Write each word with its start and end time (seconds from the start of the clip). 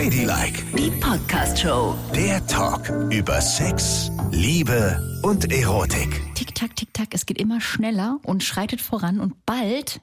Ladylike, 0.00 0.62
Die 0.78 0.90
Podcast-Show. 0.92 1.94
der 2.14 2.46
Talk 2.46 2.88
über 3.12 3.38
Sex, 3.42 4.10
Liebe 4.30 4.98
und 5.22 5.52
Erotik. 5.52 6.22
Tick, 6.34 6.54
tack, 6.54 6.74
tick, 6.74 6.94
tack. 6.94 7.08
Es 7.12 7.26
geht 7.26 7.38
immer 7.38 7.60
schneller 7.60 8.18
und 8.24 8.42
schreitet 8.42 8.80
voran 8.80 9.20
und 9.20 9.44
bald 9.44 10.00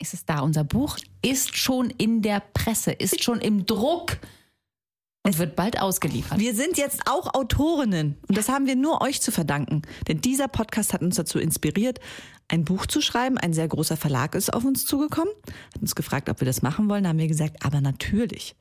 ist 0.00 0.14
es 0.14 0.24
da. 0.24 0.38
Unser 0.38 0.62
Buch 0.62 0.98
ist 1.20 1.56
schon 1.56 1.90
in 1.90 2.22
der 2.22 2.38
Presse, 2.54 2.92
ist 2.92 3.24
schon 3.24 3.40
im 3.40 3.66
Druck 3.66 4.18
und 5.26 5.36
wird 5.38 5.56
bald 5.56 5.80
ausgeliefert. 5.82 6.38
Wir 6.38 6.54
sind 6.54 6.78
jetzt 6.78 7.10
auch 7.10 7.34
Autorinnen 7.34 8.18
und 8.28 8.38
das 8.38 8.48
haben 8.48 8.68
wir 8.68 8.76
nur 8.76 9.02
euch 9.02 9.20
zu 9.20 9.32
verdanken. 9.32 9.82
Denn 10.06 10.20
dieser 10.20 10.46
Podcast 10.46 10.92
hat 10.92 11.02
uns 11.02 11.16
dazu 11.16 11.40
inspiriert, 11.40 11.98
ein 12.46 12.64
Buch 12.64 12.86
zu 12.86 13.00
schreiben. 13.00 13.36
Ein 13.36 13.52
sehr 13.52 13.66
großer 13.66 13.96
Verlag 13.96 14.36
ist 14.36 14.54
auf 14.54 14.64
uns 14.64 14.86
zugekommen, 14.86 15.34
hat 15.74 15.82
uns 15.82 15.96
gefragt, 15.96 16.28
ob 16.28 16.38
wir 16.38 16.46
das 16.46 16.62
machen 16.62 16.88
wollen. 16.88 17.02
Da 17.02 17.08
haben 17.08 17.18
wir 17.18 17.26
gesagt, 17.26 17.66
aber 17.66 17.80
natürlich. 17.80 18.54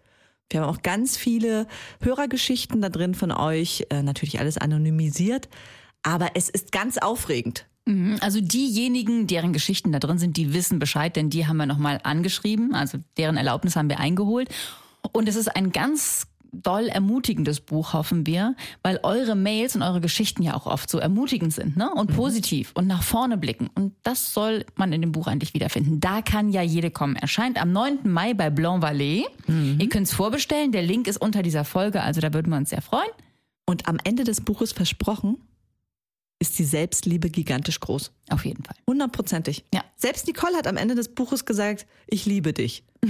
Wir 0.49 0.61
haben 0.61 0.69
auch 0.69 0.81
ganz 0.81 1.17
viele 1.17 1.67
Hörergeschichten 2.01 2.81
da 2.81 2.89
drin 2.89 3.13
von 3.13 3.31
euch, 3.31 3.85
äh, 3.89 4.01
natürlich 4.01 4.39
alles 4.39 4.57
anonymisiert. 4.57 5.49
Aber 6.01 6.31
es 6.35 6.49
ist 6.49 6.71
ganz 6.71 6.97
aufregend. 6.97 7.65
Mhm, 7.85 8.17
Also 8.21 8.41
diejenigen, 8.41 9.27
deren 9.27 9.53
Geschichten 9.53 9.91
da 9.91 9.99
drin 9.99 10.17
sind, 10.17 10.37
die 10.37 10.53
wissen 10.53 10.79
Bescheid, 10.79 11.15
denn 11.15 11.29
die 11.29 11.47
haben 11.47 11.57
wir 11.57 11.65
nochmal 11.65 11.99
angeschrieben. 12.03 12.73
Also 12.73 12.99
deren 13.17 13.37
Erlaubnis 13.37 13.75
haben 13.75 13.89
wir 13.89 13.99
eingeholt. 13.99 14.49
Und 15.11 15.27
es 15.29 15.35
ist 15.35 15.55
ein 15.55 15.71
ganz 15.71 16.27
doll 16.51 16.87
ermutigendes 16.87 17.59
Buch, 17.59 17.93
hoffen 17.93 18.25
wir, 18.25 18.55
weil 18.83 18.99
eure 19.03 19.35
Mails 19.35 19.75
und 19.75 19.81
eure 19.81 20.01
Geschichten 20.01 20.43
ja 20.43 20.55
auch 20.55 20.65
oft 20.65 20.89
so 20.89 20.97
ermutigend 20.97 21.53
sind 21.53 21.77
ne? 21.77 21.93
und 21.93 22.15
positiv 22.15 22.71
und 22.73 22.87
nach 22.87 23.03
vorne 23.03 23.37
blicken. 23.37 23.69
Und 23.75 23.93
das 24.03 24.33
soll 24.33 24.65
man 24.75 24.93
in 24.93 25.01
dem 25.01 25.11
Buch 25.11 25.27
eigentlich 25.27 25.53
wiederfinden. 25.53 25.99
Da 25.99 26.21
kann 26.21 26.49
ja 26.49 26.61
jede 26.61 26.91
kommen. 26.91 27.15
Erscheint 27.15 27.61
am 27.61 27.71
9. 27.71 27.99
Mai 28.03 28.33
bei 28.33 28.49
Blanc 28.49 28.83
Vallée. 28.83 29.23
Ihr 29.47 29.89
könnt 29.89 30.07
es 30.07 30.13
vorbestellen. 30.13 30.71
Der 30.71 30.83
Link 30.83 31.07
ist 31.07 31.17
unter 31.17 31.43
dieser 31.43 31.65
Folge, 31.65 32.01
also 32.01 32.21
da 32.21 32.33
würden 32.33 32.49
wir 32.49 32.57
uns 32.57 32.69
sehr 32.69 32.81
freuen. 32.81 33.09
Und 33.65 33.87
am 33.87 33.97
Ende 34.03 34.23
des 34.23 34.41
Buches 34.41 34.71
versprochen, 34.71 35.37
ist 36.39 36.57
die 36.57 36.63
Selbstliebe 36.63 37.29
gigantisch 37.29 37.79
groß. 37.79 38.11
Auf 38.29 38.45
jeden 38.45 38.63
Fall. 38.63 38.75
Hundertprozentig. 38.87 39.65
Ja. 39.73 39.83
Selbst 39.97 40.25
Nicole 40.25 40.55
hat 40.55 40.67
am 40.67 40.77
Ende 40.77 40.95
des 40.95 41.13
Buches 41.13 41.45
gesagt, 41.45 41.85
ich 42.07 42.25
liebe 42.25 42.53
dich. 42.53 42.83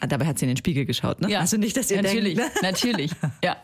Ah, 0.00 0.06
Dabei 0.06 0.26
hat 0.26 0.38
sie 0.38 0.44
in 0.44 0.50
den 0.50 0.56
Spiegel 0.56 0.84
geschaut, 0.84 1.20
ne? 1.20 1.38
Also 1.38 1.56
nicht, 1.56 1.76
dass 1.76 1.90
ihr 1.90 2.02
natürlich, 2.02 2.36
denkt, 2.36 2.54
ne? 2.54 2.60
natürlich. 2.62 3.12
Ja. 3.42 3.56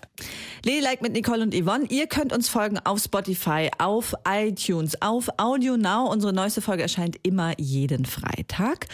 Ladylike 0.65 1.03
mit 1.03 1.13
Nicole 1.13 1.43
und 1.43 1.55
Yvonne. 1.55 1.87
Ihr 1.89 2.07
könnt 2.07 2.33
uns 2.33 2.49
folgen 2.49 2.79
auf 2.79 3.01
Spotify, 3.01 3.71
auf 3.79 4.15
iTunes, 4.27 5.01
auf 5.03 5.29
Audio 5.39 5.77
Now. 5.77 6.11
Unsere 6.11 6.33
neueste 6.33 6.63
Folge 6.63 6.83
erscheint 6.83 7.17
immer 7.23 7.53
jeden 7.59 8.05
Freitag. 8.05 8.87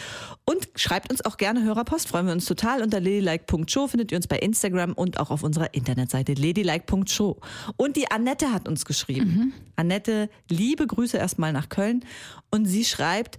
Und 0.45 0.67
schreibt 0.75 1.11
uns 1.11 1.23
auch 1.23 1.37
gerne 1.37 1.63
Hörerpost, 1.63 2.07
freuen 2.07 2.25
wir 2.25 2.33
uns 2.33 2.45
total. 2.45 2.81
Unter 2.81 2.99
ladylike.show 2.99 3.87
findet 3.87 4.11
ihr 4.11 4.17
uns 4.17 4.27
bei 4.27 4.39
Instagram 4.39 4.93
und 4.93 5.19
auch 5.19 5.29
auf 5.29 5.43
unserer 5.43 5.73
Internetseite 5.73 6.33
ladylike.show. 6.33 7.39
Und 7.77 7.95
die 7.95 8.09
Annette 8.11 8.51
hat 8.51 8.67
uns 8.67 8.85
geschrieben. 8.85 9.53
Annette, 9.75 10.29
liebe 10.49 10.87
Grüße 10.87 11.17
erstmal 11.17 11.53
nach 11.53 11.69
Köln. 11.69 12.03
Und 12.51 12.65
sie 12.65 12.83
schreibt, 12.83 13.37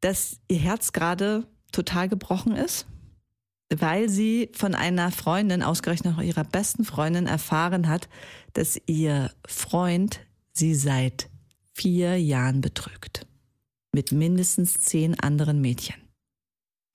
dass 0.00 0.38
ihr 0.48 0.58
Herz 0.58 0.92
gerade 0.92 1.46
total 1.76 2.08
gebrochen 2.08 2.56
ist 2.56 2.86
weil 3.74 4.08
sie 4.08 4.50
von 4.52 4.74
einer 4.74 5.10
Freundin, 5.10 5.62
ausgerechnet 5.62 6.20
ihrer 6.22 6.44
besten 6.44 6.84
Freundin, 6.84 7.26
erfahren 7.26 7.88
hat, 7.88 8.08
dass 8.52 8.80
ihr 8.86 9.32
Freund 9.46 10.20
sie 10.52 10.74
seit 10.74 11.28
vier 11.74 12.20
Jahren 12.20 12.60
betrügt. 12.60 13.26
Mit 13.92 14.12
mindestens 14.12 14.80
zehn 14.80 15.18
anderen 15.18 15.60
Mädchen. 15.60 15.96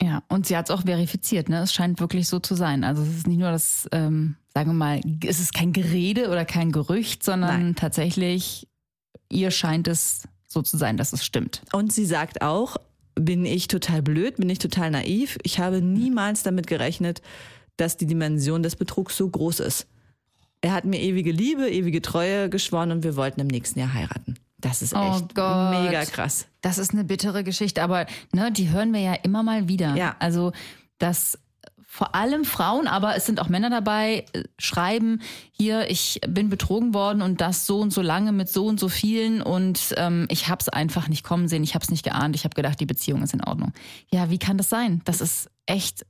Ja, 0.01 0.23
und 0.29 0.47
sie 0.47 0.57
hat 0.57 0.69
es 0.69 0.75
auch 0.75 0.83
verifiziert, 0.83 1.49
ne? 1.49 1.61
Es 1.61 1.73
scheint 1.73 1.99
wirklich 1.99 2.27
so 2.27 2.39
zu 2.39 2.55
sein. 2.55 2.83
Also 2.83 3.03
es 3.03 3.17
ist 3.17 3.27
nicht 3.27 3.37
nur 3.37 3.51
das, 3.51 3.87
ähm, 3.91 4.35
sagen 4.53 4.71
wir 4.71 4.75
mal, 4.75 5.01
es 5.23 5.39
ist 5.39 5.53
kein 5.53 5.73
Gerede 5.73 6.29
oder 6.29 6.43
kein 6.43 6.71
Gerücht, 6.71 7.23
sondern 7.23 7.63
Nein. 7.63 7.75
tatsächlich, 7.75 8.67
ihr 9.29 9.51
scheint 9.51 9.87
es 9.87 10.27
so 10.47 10.63
zu 10.63 10.77
sein, 10.77 10.97
dass 10.97 11.13
es 11.13 11.23
stimmt. 11.23 11.61
Und 11.71 11.93
sie 11.93 12.05
sagt 12.05 12.41
auch, 12.41 12.77
bin 13.25 13.45
ich 13.45 13.67
total 13.67 14.01
blöd, 14.01 14.37
bin 14.37 14.49
ich 14.49 14.59
total 14.59 14.91
naiv. 14.91 15.37
Ich 15.43 15.59
habe 15.59 15.81
niemals 15.81 16.43
damit 16.43 16.67
gerechnet, 16.67 17.21
dass 17.77 17.97
die 17.97 18.05
Dimension 18.05 18.63
des 18.63 18.75
Betrugs 18.75 19.17
so 19.17 19.27
groß 19.29 19.59
ist. 19.61 19.87
Er 20.61 20.73
hat 20.73 20.85
mir 20.85 20.99
ewige 20.99 21.31
Liebe, 21.31 21.69
ewige 21.69 22.01
Treue 22.01 22.49
geschworen 22.49 22.91
und 22.91 23.03
wir 23.03 23.15
wollten 23.15 23.39
im 23.41 23.47
nächsten 23.47 23.79
Jahr 23.79 23.93
heiraten. 23.93 24.35
Das 24.59 24.83
ist 24.83 24.93
Oh 24.93 25.15
echt 25.15 25.33
Gott. 25.33 25.71
mega 25.71 26.05
krass. 26.05 26.45
Das 26.61 26.77
ist 26.77 26.93
eine 26.93 27.03
bittere 27.03 27.43
Geschichte, 27.43 27.81
aber 27.81 28.05
ne, 28.31 28.51
die 28.51 28.69
hören 28.69 28.93
wir 28.93 28.99
ja 28.99 29.13
immer 29.15 29.41
mal 29.41 29.67
wieder. 29.67 29.95
Ja. 29.95 30.15
Also, 30.19 30.51
dass 30.99 31.39
vor 31.93 32.15
allem 32.15 32.45
Frauen, 32.45 32.87
aber 32.87 33.17
es 33.17 33.25
sind 33.25 33.41
auch 33.41 33.49
Männer 33.49 33.69
dabei, 33.69 34.23
äh, 34.31 34.43
schreiben, 34.57 35.21
hier, 35.51 35.91
ich 35.91 36.21
bin 36.25 36.49
betrogen 36.49 36.93
worden 36.93 37.21
und 37.21 37.41
das 37.41 37.65
so 37.65 37.81
und 37.81 37.91
so 37.91 38.01
lange 38.01 38.31
mit 38.31 38.47
so 38.47 38.65
und 38.65 38.79
so 38.79 38.87
vielen 38.87 39.41
und 39.41 39.93
ähm, 39.97 40.25
ich 40.29 40.47
habe 40.47 40.61
es 40.61 40.69
einfach 40.69 41.09
nicht 41.09 41.25
kommen 41.25 41.49
sehen, 41.49 41.63
ich 41.63 41.75
habe 41.75 41.83
es 41.83 41.91
nicht 41.91 42.05
geahnt, 42.05 42.33
ich 42.33 42.45
habe 42.45 42.55
gedacht, 42.55 42.79
die 42.79 42.85
Beziehung 42.85 43.23
ist 43.23 43.33
in 43.33 43.43
Ordnung. 43.43 43.73
Ja, 44.09 44.29
wie 44.29 44.39
kann 44.39 44.57
das 44.57 44.69
sein? 44.69 45.01
Das 45.03 45.19
ist 45.19 45.49
echt 45.65 46.05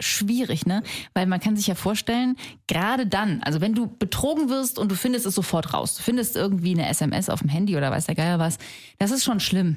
schwierig, 0.00 0.64
ne? 0.64 0.82
Weil 1.12 1.26
man 1.26 1.38
kann 1.38 1.54
sich 1.54 1.66
ja 1.66 1.74
vorstellen, 1.74 2.36
gerade 2.66 3.06
dann, 3.06 3.42
also 3.42 3.60
wenn 3.60 3.74
du 3.74 3.88
betrogen 3.88 4.48
wirst 4.48 4.78
und 4.78 4.90
du 4.90 4.94
findest 4.94 5.26
es 5.26 5.34
sofort 5.34 5.74
raus, 5.74 5.96
du 5.96 6.02
findest 6.02 6.34
irgendwie 6.36 6.72
eine 6.72 6.88
SMS 6.88 7.28
auf 7.28 7.40
dem 7.40 7.50
Handy 7.50 7.76
oder 7.76 7.90
weiß 7.90 8.06
der 8.06 8.14
Geier 8.14 8.38
was, 8.38 8.56
das 8.98 9.10
ist 9.10 9.24
schon 9.24 9.40
schlimm. 9.40 9.76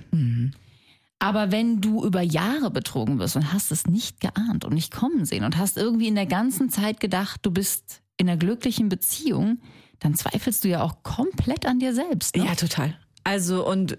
Aber 1.19 1.51
wenn 1.51 1.81
du 1.81 2.05
über 2.05 2.21
Jahre 2.21 2.71
betrogen 2.71 3.19
wirst 3.19 3.35
und 3.35 3.51
hast 3.51 3.71
es 3.71 3.85
nicht 3.85 4.21
geahnt 4.21 4.63
und 4.63 4.73
nicht 4.73 4.93
kommen 4.93 5.25
sehen 5.25 5.43
und 5.43 5.57
hast 5.57 5.77
irgendwie 5.77 6.07
in 6.07 6.15
der 6.15 6.25
ganzen 6.25 6.69
Zeit 6.69 7.01
gedacht, 7.01 7.41
du 7.43 7.51
bist 7.51 8.01
in 8.15 8.29
einer 8.29 8.37
glücklichen 8.37 8.87
Beziehung, 8.87 9.59
dann 9.99 10.15
zweifelst 10.15 10.63
du 10.63 10.69
ja 10.69 10.81
auch 10.81 11.03
komplett 11.03 11.65
an 11.65 11.79
dir 11.79 11.93
selbst. 11.93 12.37
Ne? 12.37 12.45
Ja, 12.45 12.55
total. 12.55 12.97
Also 13.25 13.67
und 13.67 13.97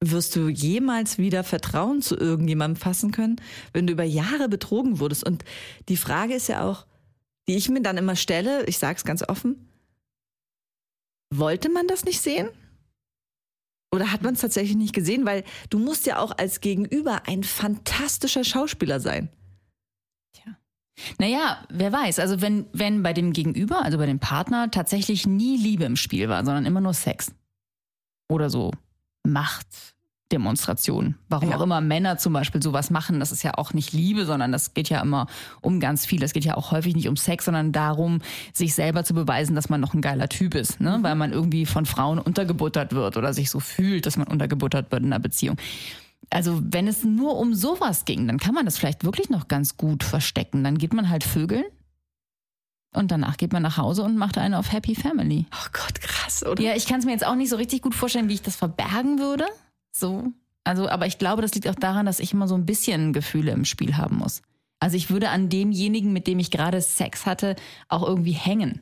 wirst 0.00 0.34
du 0.34 0.48
jemals 0.48 1.18
wieder 1.18 1.44
Vertrauen 1.44 2.02
zu 2.02 2.16
irgendjemandem 2.16 2.80
fassen 2.80 3.12
können, 3.12 3.36
wenn 3.72 3.86
du 3.86 3.92
über 3.92 4.04
Jahre 4.04 4.48
betrogen 4.48 4.98
wurdest? 4.98 5.24
Und 5.24 5.44
die 5.88 5.96
Frage 5.96 6.34
ist 6.34 6.48
ja 6.48 6.64
auch, 6.64 6.86
die 7.48 7.56
ich 7.56 7.68
mir 7.68 7.82
dann 7.82 7.98
immer 7.98 8.16
stelle, 8.16 8.64
ich 8.66 8.78
sage 8.78 8.96
es 8.96 9.04
ganz 9.04 9.22
offen, 9.28 9.68
wollte 11.32 11.68
man 11.68 11.86
das 11.86 12.04
nicht 12.04 12.20
sehen? 12.20 12.48
Oder 13.92 14.12
hat 14.12 14.22
man 14.22 14.34
es 14.34 14.40
tatsächlich 14.40 14.76
nicht 14.76 14.94
gesehen? 14.94 15.26
Weil 15.26 15.44
du 15.68 15.78
musst 15.78 16.06
ja 16.06 16.18
auch 16.18 16.36
als 16.38 16.60
Gegenüber 16.60 17.22
ein 17.26 17.42
fantastischer 17.42 18.44
Schauspieler 18.44 19.00
sein. 19.00 19.30
Naja, 21.18 21.64
wer 21.70 21.92
weiß. 21.92 22.18
Also 22.18 22.40
wenn, 22.40 22.66
wenn 22.72 23.02
bei 23.02 23.12
dem 23.12 23.32
Gegenüber, 23.32 23.82
also 23.84 23.98
bei 23.98 24.06
dem 24.06 24.18
Partner, 24.18 24.70
tatsächlich 24.70 25.26
nie 25.26 25.56
Liebe 25.56 25.84
im 25.84 25.96
Spiel 25.96 26.28
war, 26.28 26.44
sondern 26.44 26.66
immer 26.66 26.80
nur 26.80 26.94
Sex. 26.94 27.32
Oder 28.28 28.50
so 28.50 28.70
Machtdemonstrationen. 30.30 31.16
Warum 31.28 31.50
Ja. 31.50 31.56
auch 31.56 31.60
immer 31.60 31.80
Männer 31.80 32.18
zum 32.18 32.32
Beispiel 32.32 32.62
sowas 32.62 32.90
machen, 32.90 33.20
das 33.20 33.32
ist 33.32 33.42
ja 33.42 33.54
auch 33.58 33.72
nicht 33.74 33.92
Liebe, 33.92 34.24
sondern 34.24 34.52
das 34.52 34.74
geht 34.74 34.88
ja 34.88 35.00
immer 35.00 35.26
um 35.60 35.80
ganz 35.80 36.06
viel. 36.06 36.20
Das 36.20 36.32
geht 36.32 36.44
ja 36.44 36.56
auch 36.56 36.70
häufig 36.70 36.94
nicht 36.94 37.08
um 37.08 37.16
Sex, 37.16 37.44
sondern 37.46 37.72
darum, 37.72 38.20
sich 38.52 38.74
selber 38.74 39.04
zu 39.04 39.14
beweisen, 39.14 39.54
dass 39.54 39.68
man 39.68 39.80
noch 39.80 39.94
ein 39.94 40.00
geiler 40.02 40.28
Typ 40.28 40.54
ist, 40.54 40.80
ne? 40.80 40.98
weil 41.02 41.14
man 41.16 41.32
irgendwie 41.32 41.66
von 41.66 41.86
Frauen 41.86 42.18
untergebuttert 42.18 42.92
wird 42.92 43.16
oder 43.16 43.34
sich 43.34 43.50
so 43.50 43.60
fühlt, 43.60 44.06
dass 44.06 44.16
man 44.16 44.28
untergebuttert 44.28 44.90
wird 44.92 45.02
in 45.02 45.12
einer 45.12 45.20
Beziehung. 45.20 45.56
Also 46.30 46.60
wenn 46.62 46.86
es 46.86 47.02
nur 47.02 47.36
um 47.36 47.54
sowas 47.54 48.04
ging, 48.04 48.28
dann 48.28 48.38
kann 48.38 48.54
man 48.54 48.64
das 48.64 48.78
vielleicht 48.78 49.04
wirklich 49.04 49.30
noch 49.30 49.48
ganz 49.48 49.76
gut 49.76 50.04
verstecken. 50.04 50.62
Dann 50.62 50.78
geht 50.78 50.92
man 50.94 51.08
halt 51.08 51.24
vögeln 51.24 51.64
und 52.94 53.10
danach 53.10 53.36
geht 53.36 53.52
man 53.52 53.62
nach 53.62 53.78
Hause 53.78 54.02
und 54.04 54.16
macht 54.16 54.38
eine 54.38 54.58
auf 54.58 54.70
Happy 54.72 54.94
Family. 54.94 55.46
Oh 55.52 55.68
Gott, 55.72 56.00
krass, 56.00 56.44
oder? 56.44 56.62
Ja, 56.62 56.74
ich 56.76 56.86
kann 56.86 57.00
es 57.00 57.04
mir 57.06 57.12
jetzt 57.12 57.26
auch 57.26 57.34
nicht 57.34 57.50
so 57.50 57.56
richtig 57.56 57.82
gut 57.82 57.94
vorstellen, 57.96 58.28
wie 58.28 58.34
ich 58.34 58.42
das 58.42 58.54
verbergen 58.54 59.18
würde. 59.18 59.44
So. 59.92 60.32
Also, 60.64 60.88
aber 60.88 61.06
ich 61.06 61.18
glaube, 61.18 61.42
das 61.42 61.54
liegt 61.54 61.68
auch 61.68 61.74
daran, 61.74 62.06
dass 62.06 62.20
ich 62.20 62.32
immer 62.32 62.48
so 62.48 62.54
ein 62.54 62.66
bisschen 62.66 63.12
Gefühle 63.12 63.52
im 63.52 63.64
Spiel 63.64 63.96
haben 63.96 64.16
muss. 64.16 64.42
Also 64.78 64.96
ich 64.96 65.10
würde 65.10 65.30
an 65.30 65.48
demjenigen, 65.48 66.12
mit 66.12 66.26
dem 66.26 66.38
ich 66.38 66.50
gerade 66.50 66.80
Sex 66.80 67.26
hatte, 67.26 67.56
auch 67.88 68.06
irgendwie 68.06 68.32
hängen. 68.32 68.80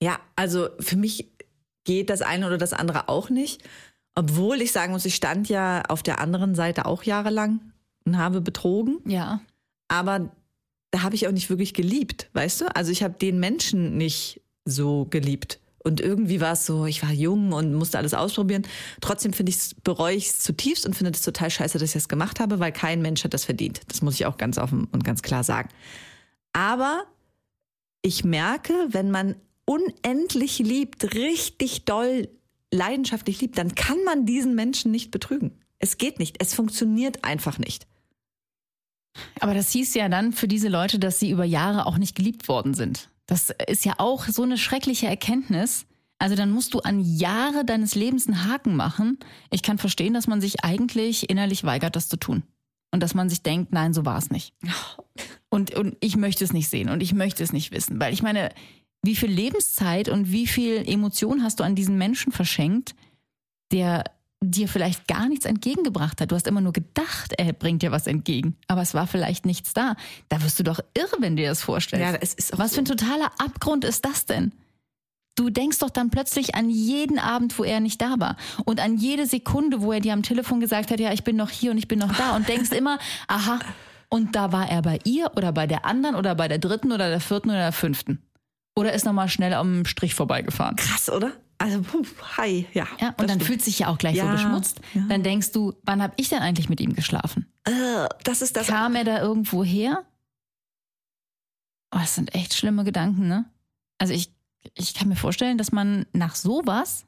Ja, 0.00 0.18
also 0.36 0.68
für 0.80 0.96
mich 0.96 1.28
geht 1.84 2.10
das 2.10 2.22
eine 2.22 2.46
oder 2.46 2.58
das 2.58 2.72
andere 2.72 3.08
auch 3.08 3.30
nicht. 3.30 3.62
Obwohl 4.14 4.60
ich 4.60 4.72
sagen 4.72 4.92
muss, 4.92 5.04
ich 5.04 5.14
stand 5.14 5.48
ja 5.48 5.82
auf 5.88 6.02
der 6.02 6.20
anderen 6.20 6.54
Seite 6.54 6.86
auch 6.86 7.02
jahrelang 7.02 7.72
und 8.04 8.18
habe 8.18 8.40
betrogen. 8.40 8.98
Ja. 9.06 9.40
Aber 9.88 10.30
da 10.90 11.02
habe 11.02 11.14
ich 11.14 11.26
auch 11.26 11.32
nicht 11.32 11.50
wirklich 11.50 11.74
geliebt, 11.74 12.28
weißt 12.34 12.60
du? 12.60 12.76
Also 12.76 12.92
ich 12.92 13.02
habe 13.02 13.14
den 13.14 13.40
Menschen 13.40 13.96
nicht 13.96 14.42
so 14.64 15.06
geliebt. 15.06 15.60
Und 15.84 16.00
irgendwie 16.00 16.40
war 16.40 16.52
es 16.52 16.66
so, 16.66 16.86
ich 16.86 17.02
war 17.02 17.12
jung 17.12 17.52
und 17.52 17.74
musste 17.74 17.98
alles 17.98 18.14
ausprobieren. 18.14 18.62
Trotzdem 19.00 19.32
finde 19.32 19.50
ich 19.50 19.76
bereue 19.82 20.14
ich 20.14 20.28
es 20.28 20.38
zutiefst 20.40 20.86
und 20.86 20.94
finde 20.94 21.12
es 21.12 21.22
total 21.22 21.50
scheiße, 21.50 21.78
dass 21.78 21.90
ich 21.90 21.94
das 21.94 22.08
gemacht 22.08 22.40
habe, 22.40 22.60
weil 22.60 22.72
kein 22.72 23.02
Mensch 23.02 23.24
hat 23.24 23.34
das 23.34 23.44
verdient. 23.44 23.80
Das 23.88 24.02
muss 24.02 24.14
ich 24.14 24.26
auch 24.26 24.36
ganz 24.36 24.58
offen 24.58 24.86
und 24.92 25.04
ganz 25.04 25.22
klar 25.22 25.44
sagen. 25.44 25.68
Aber 26.52 27.04
ich 28.02 28.24
merke, 28.24 28.74
wenn 28.88 29.10
man 29.10 29.36
unendlich 29.64 30.58
liebt, 30.58 31.14
richtig 31.14 31.84
doll 31.84 32.28
leidenschaftlich 32.72 33.40
liebt, 33.40 33.58
dann 33.58 33.74
kann 33.74 34.02
man 34.04 34.26
diesen 34.26 34.54
Menschen 34.54 34.90
nicht 34.90 35.10
betrügen. 35.10 35.52
Es 35.78 35.98
geht 35.98 36.18
nicht. 36.18 36.36
Es 36.40 36.54
funktioniert 36.54 37.24
einfach 37.24 37.58
nicht. 37.58 37.86
Aber 39.40 39.52
das 39.54 39.70
hieß 39.72 39.94
ja 39.94 40.08
dann 40.08 40.32
für 40.32 40.48
diese 40.48 40.68
Leute, 40.68 40.98
dass 40.98 41.18
sie 41.18 41.30
über 41.30 41.44
Jahre 41.44 41.86
auch 41.86 41.98
nicht 41.98 42.14
geliebt 42.14 42.48
worden 42.48 42.74
sind. 42.74 43.10
Das 43.32 43.48
ist 43.66 43.86
ja 43.86 43.94
auch 43.96 44.26
so 44.26 44.42
eine 44.42 44.58
schreckliche 44.58 45.06
Erkenntnis. 45.06 45.86
Also 46.18 46.36
dann 46.36 46.50
musst 46.50 46.74
du 46.74 46.80
an 46.80 47.00
Jahre 47.00 47.64
deines 47.64 47.94
Lebens 47.94 48.26
einen 48.26 48.46
Haken 48.46 48.76
machen. 48.76 49.18
Ich 49.50 49.62
kann 49.62 49.78
verstehen, 49.78 50.12
dass 50.12 50.26
man 50.26 50.42
sich 50.42 50.64
eigentlich 50.64 51.30
innerlich 51.30 51.64
weigert, 51.64 51.96
das 51.96 52.10
zu 52.10 52.18
tun. 52.18 52.42
Und 52.90 53.02
dass 53.02 53.14
man 53.14 53.30
sich 53.30 53.42
denkt, 53.42 53.72
nein, 53.72 53.94
so 53.94 54.04
war 54.04 54.18
es 54.18 54.30
nicht. 54.30 54.52
Und, 55.48 55.74
und 55.74 55.96
ich 56.00 56.16
möchte 56.16 56.44
es 56.44 56.54
nicht 56.54 56.70
sehen 56.70 56.88
und 56.88 57.02
ich 57.02 57.12
möchte 57.12 57.42
es 57.42 57.52
nicht 57.52 57.72
wissen. 57.72 58.00
Weil 58.00 58.14
ich 58.14 58.22
meine, 58.22 58.48
wie 59.02 59.14
viel 59.14 59.28
Lebenszeit 59.28 60.08
und 60.08 60.32
wie 60.32 60.46
viel 60.46 60.88
Emotion 60.88 61.42
hast 61.42 61.60
du 61.60 61.64
an 61.64 61.74
diesen 61.74 61.98
Menschen 61.98 62.32
verschenkt, 62.32 62.94
der 63.70 64.04
dir 64.42 64.68
vielleicht 64.68 65.08
gar 65.08 65.28
nichts 65.28 65.44
entgegengebracht 65.44 66.20
hat. 66.20 66.30
Du 66.30 66.34
hast 66.34 66.46
immer 66.46 66.60
nur 66.60 66.72
gedacht, 66.72 67.32
er 67.36 67.52
bringt 67.52 67.82
dir 67.82 67.92
was 67.92 68.06
entgegen, 68.06 68.56
aber 68.66 68.82
es 68.82 68.94
war 68.94 69.06
vielleicht 69.06 69.46
nichts 69.46 69.72
da. 69.72 69.96
Da 70.28 70.42
wirst 70.42 70.58
du 70.58 70.62
doch 70.62 70.80
irre, 70.94 71.16
wenn 71.20 71.36
du 71.36 71.42
dir 71.42 71.48
das 71.48 71.62
vorstellst. 71.62 72.04
Ja, 72.04 72.18
es 72.20 72.34
ist 72.34 72.58
was 72.58 72.70
so. 72.70 72.76
für 72.76 72.82
ein 72.82 72.84
totaler 72.84 73.30
Abgrund 73.38 73.84
ist 73.84 74.04
das 74.04 74.26
denn? 74.26 74.52
Du 75.34 75.48
denkst 75.48 75.78
doch 75.78 75.90
dann 75.90 76.10
plötzlich 76.10 76.54
an 76.54 76.68
jeden 76.68 77.18
Abend, 77.18 77.58
wo 77.58 77.64
er 77.64 77.80
nicht 77.80 78.02
da 78.02 78.16
war 78.18 78.36
und 78.64 78.80
an 78.80 78.98
jede 78.98 79.26
Sekunde, 79.26 79.80
wo 79.80 79.92
er 79.92 80.00
dir 80.00 80.12
am 80.12 80.22
Telefon 80.22 80.60
gesagt 80.60 80.90
hat, 80.90 81.00
ja, 81.00 81.12
ich 81.12 81.24
bin 81.24 81.36
noch 81.36 81.48
hier 81.48 81.70
und 81.70 81.78
ich 81.78 81.88
bin 81.88 81.98
noch 81.98 82.14
da 82.14 82.36
und 82.36 82.48
denkst 82.48 82.70
immer, 82.76 82.98
aha, 83.28 83.58
und 84.10 84.36
da 84.36 84.52
war 84.52 84.68
er 84.68 84.82
bei 84.82 84.98
ihr 85.04 85.30
oder 85.36 85.52
bei 85.52 85.66
der 85.66 85.86
anderen 85.86 86.16
oder 86.16 86.34
bei 86.34 86.48
der 86.48 86.58
dritten 86.58 86.92
oder 86.92 87.08
der 87.08 87.20
vierten 87.20 87.48
oder 87.48 87.60
der 87.60 87.72
fünften. 87.72 88.22
Oder 88.74 88.92
ist 88.92 89.06
nochmal 89.06 89.28
schnell 89.28 89.54
am 89.54 89.86
Strich 89.86 90.14
vorbeigefahren. 90.14 90.76
Krass, 90.76 91.08
oder? 91.08 91.32
Also, 91.62 91.80
puh, 91.82 92.04
hi, 92.36 92.66
ja. 92.72 92.88
Ja, 93.00 93.08
und 93.10 93.20
dann 93.20 93.28
stimmt. 93.28 93.44
fühlt 93.44 93.62
sich 93.62 93.78
ja 93.78 93.86
auch 93.88 93.98
gleich 93.98 94.16
so 94.16 94.24
Ja, 94.24 94.32
beschmutzt. 94.32 94.80
ja. 94.94 95.02
Dann 95.08 95.22
denkst 95.22 95.52
du, 95.52 95.74
wann 95.84 96.02
habe 96.02 96.12
ich 96.16 96.28
denn 96.28 96.40
eigentlich 96.40 96.68
mit 96.68 96.80
ihm 96.80 96.92
geschlafen? 96.94 97.46
Äh, 97.64 98.08
das 98.24 98.42
ist 98.42 98.56
das. 98.56 98.66
Kam 98.66 98.96
er 98.96 99.04
da 99.04 99.20
irgendwo 99.20 99.62
her? 99.62 100.04
Oh, 101.94 101.98
das 101.98 102.16
sind 102.16 102.34
echt 102.34 102.54
schlimme 102.54 102.82
Gedanken, 102.82 103.28
ne? 103.28 103.44
Also 103.98 104.12
ich, 104.12 104.32
ich 104.74 104.94
kann 104.94 105.08
mir 105.08 105.14
vorstellen, 105.16 105.56
dass 105.56 105.70
man 105.70 106.06
nach 106.12 106.34
sowas 106.34 107.06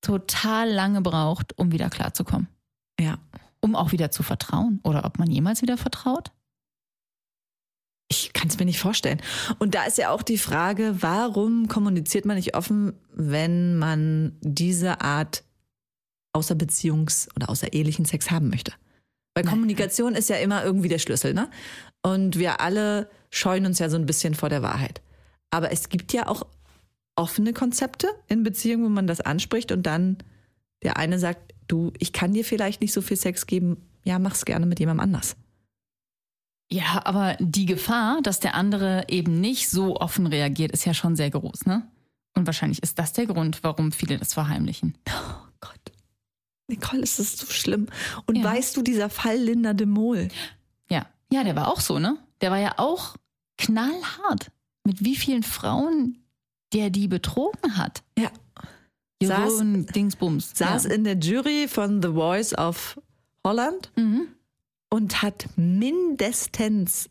total 0.00 0.68
lange 0.70 1.00
braucht, 1.00 1.56
um 1.58 1.70
wieder 1.70 1.90
klarzukommen. 1.90 2.48
Ja. 2.98 3.18
Um 3.60 3.76
auch 3.76 3.92
wieder 3.92 4.10
zu 4.10 4.24
vertrauen. 4.24 4.80
Oder 4.82 5.04
ob 5.04 5.18
man 5.20 5.30
jemals 5.30 5.62
wieder 5.62 5.78
vertraut? 5.78 6.32
Kann 8.42 8.48
es 8.48 8.58
mir 8.58 8.64
nicht 8.64 8.80
vorstellen. 8.80 9.22
Und 9.60 9.76
da 9.76 9.84
ist 9.84 9.98
ja 9.98 10.10
auch 10.10 10.22
die 10.22 10.36
Frage, 10.36 10.96
warum 10.98 11.68
kommuniziert 11.68 12.24
man 12.24 12.34
nicht 12.34 12.56
offen, 12.56 12.92
wenn 13.14 13.78
man 13.78 14.36
diese 14.40 15.00
Art 15.00 15.44
außer 16.32 16.56
Beziehungs- 16.56 17.28
oder 17.36 17.48
außerehelichen 17.48 18.04
Sex 18.04 18.32
haben 18.32 18.48
möchte? 18.48 18.72
Weil. 19.36 19.44
Kommunikation 19.44 20.16
ist 20.16 20.28
ja 20.28 20.34
immer 20.38 20.64
irgendwie 20.64 20.88
der 20.88 20.98
Schlüssel, 20.98 21.34
ne? 21.34 21.50
Und 22.02 22.36
wir 22.36 22.60
alle 22.60 23.08
scheuen 23.30 23.64
uns 23.64 23.78
ja 23.78 23.88
so 23.88 23.96
ein 23.96 24.06
bisschen 24.06 24.34
vor 24.34 24.48
der 24.48 24.60
Wahrheit. 24.60 25.02
Aber 25.50 25.70
es 25.70 25.88
gibt 25.88 26.12
ja 26.12 26.26
auch 26.26 26.44
offene 27.14 27.52
Konzepte 27.52 28.08
in 28.26 28.42
Beziehungen, 28.42 28.86
wo 28.86 28.88
man 28.88 29.06
das 29.06 29.20
anspricht 29.20 29.70
und 29.70 29.84
dann 29.84 30.18
der 30.82 30.96
eine 30.96 31.20
sagt, 31.20 31.54
du, 31.68 31.92
ich 32.00 32.12
kann 32.12 32.32
dir 32.32 32.44
vielleicht 32.44 32.80
nicht 32.80 32.92
so 32.92 33.02
viel 33.02 33.16
Sex 33.16 33.46
geben, 33.46 33.76
ja, 34.02 34.18
mach's 34.18 34.44
gerne 34.44 34.66
mit 34.66 34.80
jemandem 34.80 35.04
anders. 35.04 35.36
Ja, 36.72 37.02
aber 37.04 37.36
die 37.38 37.66
Gefahr, 37.66 38.22
dass 38.22 38.40
der 38.40 38.54
andere 38.54 39.04
eben 39.08 39.40
nicht 39.40 39.68
so 39.68 39.96
offen 39.96 40.26
reagiert, 40.26 40.72
ist 40.72 40.84
ja 40.86 40.94
schon 40.94 41.16
sehr 41.16 41.30
groß, 41.30 41.66
ne? 41.66 41.86
Und 42.34 42.46
wahrscheinlich 42.46 42.82
ist 42.82 42.98
das 42.98 43.12
der 43.12 43.26
Grund, 43.26 43.62
warum 43.62 43.92
viele 43.92 44.16
das 44.16 44.32
verheimlichen. 44.32 44.96
Oh 45.08 45.46
Gott. 45.60 45.78
Nicole, 46.68 47.02
ist 47.02 47.18
das 47.18 47.36
so 47.36 47.46
schlimm. 47.46 47.88
Und 48.26 48.36
Ja. 48.38 48.44
weißt 48.44 48.74
du, 48.76 48.82
dieser 48.82 49.10
Fall 49.10 49.36
Linda 49.36 49.74
de 49.74 49.86
Mol, 49.86 50.28
Ja. 50.88 51.06
Ja, 51.30 51.44
der 51.44 51.54
war 51.56 51.68
auch 51.68 51.80
so, 51.80 51.98
ne? 51.98 52.16
Der 52.40 52.50
war 52.50 52.58
ja 52.58 52.74
auch 52.78 53.16
knallhart. 53.58 54.50
Mit 54.84 55.04
wie 55.04 55.14
vielen 55.16 55.42
Frauen 55.42 56.18
der 56.72 56.88
die 56.88 57.06
betrogen 57.06 57.76
hat. 57.76 58.02
ja, 58.18 58.30
Saß- 59.22 59.92
Dingsbums. 59.92 60.52
saß 60.54 60.84
ja. 60.84 60.90
in 60.90 61.04
der 61.04 61.16
Jury 61.18 61.68
von 61.68 62.02
The 62.02 62.08
Voice 62.08 62.54
of 62.56 62.98
Holland 63.46 63.92
Mhm. 63.96 64.28
Und 64.92 65.22
hat 65.22 65.46
mindestens 65.56 67.08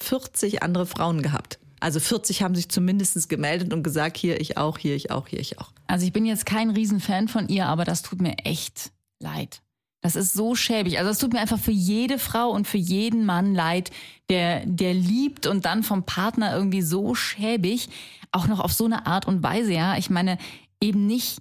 40 0.00 0.62
andere 0.62 0.86
Frauen 0.86 1.20
gehabt. 1.20 1.58
Also 1.80 1.98
40 1.98 2.44
haben 2.44 2.54
sich 2.54 2.68
zumindest 2.68 3.28
gemeldet 3.28 3.74
und 3.74 3.82
gesagt, 3.82 4.16
hier 4.16 4.40
ich 4.40 4.56
auch, 4.56 4.78
hier 4.78 4.94
ich 4.94 5.10
auch, 5.10 5.26
hier 5.26 5.40
ich 5.40 5.58
auch. 5.58 5.72
Also 5.88 6.06
ich 6.06 6.12
bin 6.12 6.24
jetzt 6.24 6.46
kein 6.46 6.70
Riesenfan 6.70 7.26
von 7.26 7.48
ihr, 7.48 7.66
aber 7.66 7.84
das 7.84 8.02
tut 8.02 8.22
mir 8.22 8.38
echt 8.44 8.92
leid. 9.18 9.62
Das 10.00 10.14
ist 10.14 10.32
so 10.32 10.54
schäbig. 10.54 11.00
Also 11.00 11.10
es 11.10 11.18
tut 11.18 11.32
mir 11.32 11.40
einfach 11.40 11.58
für 11.58 11.72
jede 11.72 12.20
Frau 12.20 12.50
und 12.50 12.68
für 12.68 12.78
jeden 12.78 13.26
Mann 13.26 13.52
leid, 13.52 13.90
der, 14.28 14.64
der 14.64 14.94
liebt 14.94 15.48
und 15.48 15.64
dann 15.64 15.82
vom 15.82 16.04
Partner 16.04 16.54
irgendwie 16.54 16.82
so 16.82 17.16
schäbig, 17.16 17.88
auch 18.30 18.46
noch 18.46 18.60
auf 18.60 18.72
so 18.72 18.84
eine 18.84 19.06
Art 19.06 19.26
und 19.26 19.42
Weise, 19.42 19.72
ja. 19.72 19.96
Ich 19.96 20.08
meine, 20.08 20.38
eben 20.80 21.08
nicht, 21.08 21.38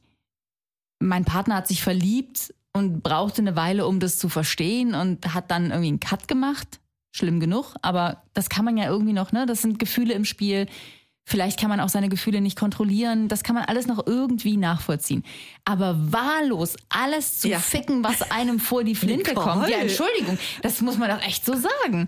mein 0.98 1.24
Partner 1.24 1.58
hat 1.58 1.68
sich 1.68 1.84
verliebt 1.84 2.52
und 2.74 3.04
brauchte 3.04 3.42
eine 3.42 3.56
Weile, 3.56 3.86
um 3.88 4.00
das 4.00 4.18
zu 4.18 4.30
verstehen 4.30 4.94
und 4.96 5.34
hat 5.34 5.52
dann 5.52 5.72
irgendwie 5.72 5.90
einen 5.90 6.00
Cut 6.00 6.28
gemacht. 6.28 6.80
Schlimm 7.14 7.40
genug, 7.42 7.76
aber 7.82 8.24
das 8.34 8.50
kann 8.50 8.64
man 8.64 8.78
ja 8.78 8.86
irgendwie 8.88 9.12
noch, 9.14 9.34
ne? 9.34 9.46
Das 9.46 9.62
sind 9.62 9.80
Gefühle 9.80 10.14
im 10.14 10.24
Spiel. 10.24 10.68
Vielleicht 11.26 11.60
kann 11.60 11.70
man 11.70 11.80
auch 11.82 11.90
seine 11.90 12.08
Gefühle 12.10 12.40
nicht 12.42 12.58
kontrollieren. 12.58 13.28
Das 13.28 13.44
kann 13.44 13.54
man 13.56 13.66
alles 13.66 13.86
noch 13.86 14.06
irgendwie 14.08 14.56
nachvollziehen. 14.58 15.24
Aber 15.66 15.96
wahllos 16.12 16.78
alles 16.90 17.40
zu 17.40 17.50
Ja. 17.50 17.60
ficken, 17.60 18.04
was 18.04 18.32
einem 18.32 18.60
vor 18.60 18.84
die 18.86 18.96
Flinte 18.96 19.32
Nicole. 19.32 19.46
kommt. 19.54 19.70
Ja, 19.70 19.80
Entschuldigung, 19.80 20.38
das 20.62 20.82
muss 20.82 20.98
man 20.98 21.10
doch 21.10 21.22
echt 21.22 21.46
so 21.46 21.54
sagen. 21.54 22.08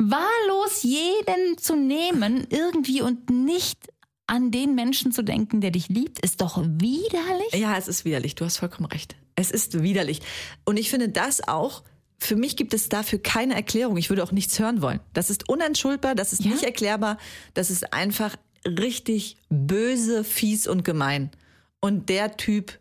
Wahllos 0.00 0.82
jeden 0.82 1.56
zu 1.58 1.76
nehmen, 1.76 2.46
irgendwie 2.50 3.00
und 3.02 3.30
nicht 3.30 3.78
an 4.26 4.50
den 4.50 4.74
Menschen 4.74 5.12
zu 5.12 5.22
denken, 5.22 5.60
der 5.60 5.70
dich 5.70 5.88
liebt, 5.88 6.20
ist 6.20 6.40
doch 6.40 6.62
widerlich. 6.62 7.52
Ja, 7.54 7.76
es 7.76 7.88
ist 7.88 8.04
widerlich. 8.04 8.34
Du 8.34 8.44
hast 8.44 8.56
vollkommen 8.58 8.86
recht. 8.86 9.16
Es 9.34 9.50
ist 9.50 9.82
widerlich. 9.82 10.20
Und 10.64 10.78
ich 10.78 10.90
finde 10.90 11.08
das 11.08 11.46
auch, 11.46 11.82
für 12.18 12.36
mich 12.36 12.56
gibt 12.56 12.72
es 12.72 12.88
dafür 12.88 13.18
keine 13.20 13.54
Erklärung. 13.54 13.96
Ich 13.96 14.08
würde 14.10 14.22
auch 14.22 14.32
nichts 14.32 14.58
hören 14.58 14.80
wollen. 14.80 15.00
Das 15.12 15.28
ist 15.28 15.48
unentschuldbar, 15.48 16.14
das 16.14 16.32
ist 16.32 16.44
Ja. 16.44 16.52
nicht 16.52 16.62
erklärbar. 16.62 17.18
Das 17.54 17.70
ist 17.70 17.92
einfach 17.92 18.36
richtig 18.66 19.36
böse, 19.48 20.22
fies 20.22 20.68
und 20.68 20.84
gemein. 20.84 21.30
Und 21.80 22.08
der 22.08 22.36
Typ 22.36 22.78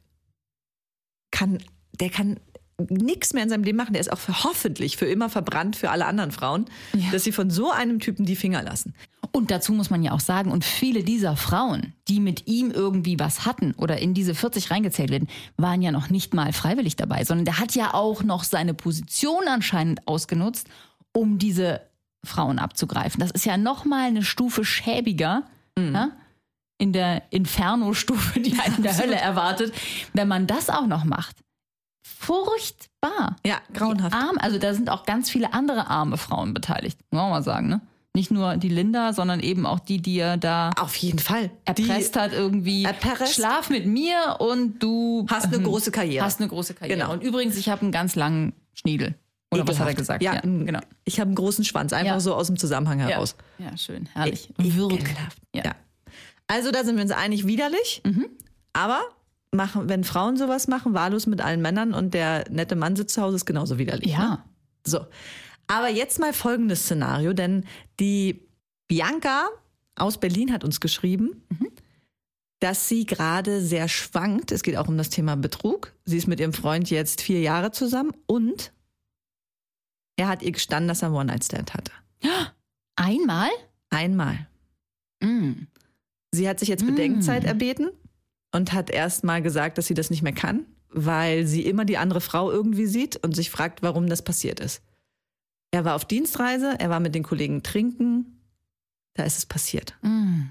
kann, 1.31 1.57
der 1.99 2.09
kann 2.11 2.39
nichts 2.89 3.33
mehr 3.33 3.43
in 3.43 3.49
seinem 3.49 3.63
Leben 3.63 3.77
machen. 3.77 3.93
Der 3.93 4.01
ist 4.01 4.11
auch 4.11 4.19
für, 4.19 4.43
hoffentlich 4.43 4.97
für 4.97 5.05
immer 5.05 5.29
verbrannt 5.29 5.75
für 5.75 5.89
alle 5.91 6.05
anderen 6.05 6.31
Frauen, 6.31 6.65
Ja. 6.93 7.11
dass 7.11 7.23
sie 7.23 7.31
von 7.31 7.49
so 7.49 7.71
einem 7.71 7.99
Typen 7.99 8.25
die 8.25 8.35
Finger 8.35 8.63
lassen. 8.63 8.93
Und 9.33 9.49
dazu 9.49 9.71
muss 9.71 9.89
man 9.89 10.03
ja 10.03 10.11
auch 10.11 10.19
sagen, 10.19 10.51
und 10.51 10.65
viele 10.65 11.03
dieser 11.03 11.37
Frauen, 11.37 11.93
die 12.09 12.19
mit 12.19 12.47
ihm 12.47 12.69
irgendwie 12.71 13.17
was 13.19 13.45
hatten 13.45 13.73
oder 13.77 13.97
in 13.99 14.13
diese 14.13 14.35
40 14.35 14.71
reingezählt 14.71 15.09
werden, 15.09 15.29
waren 15.57 15.81
ja 15.81 15.91
noch 15.91 16.09
nicht 16.09 16.33
mal 16.33 16.51
freiwillig 16.51 16.97
dabei, 16.97 17.23
sondern 17.23 17.45
der 17.45 17.59
hat 17.59 17.73
ja 17.75 17.93
auch 17.93 18.23
noch 18.23 18.43
seine 18.43 18.73
Position 18.73 19.47
anscheinend 19.47 20.05
ausgenutzt, 20.07 20.67
um 21.13 21.37
diese 21.37 21.81
Frauen 22.25 22.59
abzugreifen. 22.59 23.19
Das 23.21 23.31
ist 23.31 23.45
ja 23.45 23.57
noch 23.57 23.85
mal 23.85 24.07
eine 24.07 24.23
Stufe 24.23 24.65
schäbiger 24.65 25.43
ja, 25.79 26.11
in 26.77 26.91
der 26.93 27.23
Inferno-Stufe, 27.31 28.39
die 28.41 28.59
einen 28.59 28.77
in 28.77 28.83
der 28.83 28.97
Hölle 28.97 29.15
erwartet, 29.15 29.73
wenn 30.13 30.27
man 30.27 30.45
das 30.47 30.69
auch 30.69 30.87
noch 30.87 31.05
macht. 31.05 31.37
Furchtbar. 32.03 33.35
Ja, 33.45 33.57
grauenhaft. 33.73 34.13
Die 34.13 34.17
Arm, 34.17 34.37
also 34.39 34.57
da 34.57 34.73
sind 34.73 34.89
auch 34.89 35.05
ganz 35.05 35.29
viele 35.29 35.53
andere 35.53 35.87
arme 35.87 36.17
Frauen 36.17 36.53
beteiligt, 36.53 36.99
muss 37.11 37.19
man 37.21 37.29
mal 37.29 37.43
sagen, 37.43 37.67
ne? 37.67 37.81
Nicht 38.13 38.29
nur 38.29 38.57
die 38.57 38.67
Linda, 38.67 39.13
sondern 39.13 39.39
eben 39.39 39.65
auch 39.65 39.79
die, 39.79 40.01
die 40.01 40.17
er 40.19 40.35
da 40.35 40.71
Auf 40.77 40.95
jeden 40.97 41.19
Fall. 41.19 41.49
erpresst 41.63 42.17
hat 42.17 42.33
irgendwie. 42.33 42.83
Erpresst? 42.83 43.35
Schlaf 43.35 43.69
mit 43.69 43.85
mir 43.85 44.35
und 44.39 44.79
du 44.83 45.25
Hast 45.29 45.45
eine 45.45 45.55
ähm, 45.57 45.63
große 45.63 45.91
Karriere. 45.91 46.25
Hast 46.25 46.41
eine 46.41 46.49
große 46.49 46.73
Karriere. 46.73 46.99
Genau. 46.99 47.13
Und 47.13 47.23
übrigens, 47.23 47.55
ich 47.55 47.69
habe 47.69 47.83
einen 47.83 47.93
ganz 47.93 48.15
langen 48.15 48.51
Schniedel. 48.73 49.15
Oder 49.53 49.65
was 49.65 49.79
hat 49.79 49.87
er 49.87 49.91
Ekelhaft. 49.91 49.97
gesagt? 49.97 50.23
Ja, 50.23 50.33
ja 50.33 50.41
genau. 50.41 50.79
Ich 51.05 51.21
habe 51.21 51.29
einen 51.29 51.35
großen 51.35 51.63
Schwanz, 51.63 51.93
einfach 51.93 52.15
Ja. 52.15 52.19
so 52.19 52.35
aus 52.35 52.47
dem 52.47 52.57
Zusammenhang 52.57 52.99
Ja. 52.99 53.07
heraus. 53.07 53.35
ja, 53.59 53.77
schön, 53.77 54.09
herrlich. 54.13 54.49
E-. 54.59 54.63
Ekelhaft. 54.67 55.37
Ja. 55.55 55.63
Ja. 55.65 55.71
Also 56.47 56.71
da 56.71 56.83
sind 56.83 56.97
wir 56.97 57.03
uns 57.03 57.11
einig, 57.11 57.47
widerlich. 57.47 58.01
Aber 58.73 59.01
machen, 59.51 59.89
wenn 59.89 60.03
Frauen 60.03 60.37
sowas 60.37 60.67
machen, 60.67 60.93
wahllos 60.93 61.27
mit 61.27 61.41
allen 61.41 61.61
Männern 61.61 61.93
und 61.93 62.13
der 62.13 62.49
nette 62.49 62.75
Mann 62.75 62.95
sitzt 62.95 63.15
zu 63.15 63.21
Hause, 63.21 63.35
ist 63.35 63.45
genauso 63.45 63.77
widerlich. 63.77 64.07
Ne? 64.07 64.13
Ja. 64.13 64.45
So. 64.85 65.05
Aber 65.67 65.89
jetzt 65.89 66.19
mal 66.19 66.33
folgendes 66.33 66.83
Szenario, 66.83 67.33
denn 67.33 67.65
die 67.99 68.47
Bianca 68.87 69.47
aus 69.95 70.19
Berlin 70.19 70.51
hat 70.51 70.63
uns 70.63 70.79
geschrieben, 70.79 71.43
dass 72.59 72.87
sie 72.87 73.05
gerade 73.05 73.61
sehr 73.61 73.87
schwankt. 73.87 74.51
Es 74.51 74.63
geht 74.63 74.77
auch 74.77 74.87
um 74.87 74.97
das 74.97 75.09
Thema 75.09 75.35
Betrug. 75.35 75.93
Sie 76.05 76.17
ist 76.17 76.27
mit 76.27 76.39
ihrem 76.39 76.53
Freund 76.53 76.89
jetzt 76.89 77.21
vier 77.21 77.41
Jahre 77.41 77.71
zusammen 77.71 78.11
und 78.27 78.71
er 80.17 80.27
hat 80.27 80.43
ihr 80.43 80.51
gestanden, 80.51 80.87
dass 80.87 81.01
er 81.01 81.07
einen 81.07 81.15
One-Night-Stand 81.15 81.73
hatte. 81.73 81.91
Einmal? 82.95 83.49
Einmal. 83.89 84.47
Mm. 85.21 85.53
Sie 86.31 86.47
hat 86.47 86.59
sich 86.59 86.69
jetzt 86.69 86.83
Mm. 86.83 86.87
Bedenkzeit 86.87 87.43
erbeten 87.43 87.89
und 88.51 88.73
hat 88.73 88.89
erst 88.89 89.23
mal 89.23 89.41
gesagt, 89.41 89.77
dass 89.77 89.87
sie 89.87 89.93
das 89.93 90.09
nicht 90.09 90.21
mehr 90.21 90.33
kann, 90.33 90.65
weil 90.89 91.45
sie 91.45 91.65
immer 91.65 91.85
die 91.85 91.97
andere 91.97 92.21
Frau 92.21 92.51
irgendwie 92.51 92.85
sieht 92.85 93.17
und 93.17 93.35
sich 93.35 93.49
fragt, 93.49 93.81
warum 93.81 94.07
das 94.07 94.21
passiert 94.21 94.59
ist. 94.59 94.81
Er 95.71 95.85
war 95.85 95.95
auf 95.95 96.05
Dienstreise, 96.05 96.75
er 96.79 96.89
war 96.89 96.99
mit 96.99 97.15
den 97.15 97.23
Kollegen 97.23 97.63
trinken. 97.63 98.41
Da 99.13 99.23
ist 99.23 99.37
es 99.37 99.45
passiert. 99.45 99.95
Mm. 100.01 100.49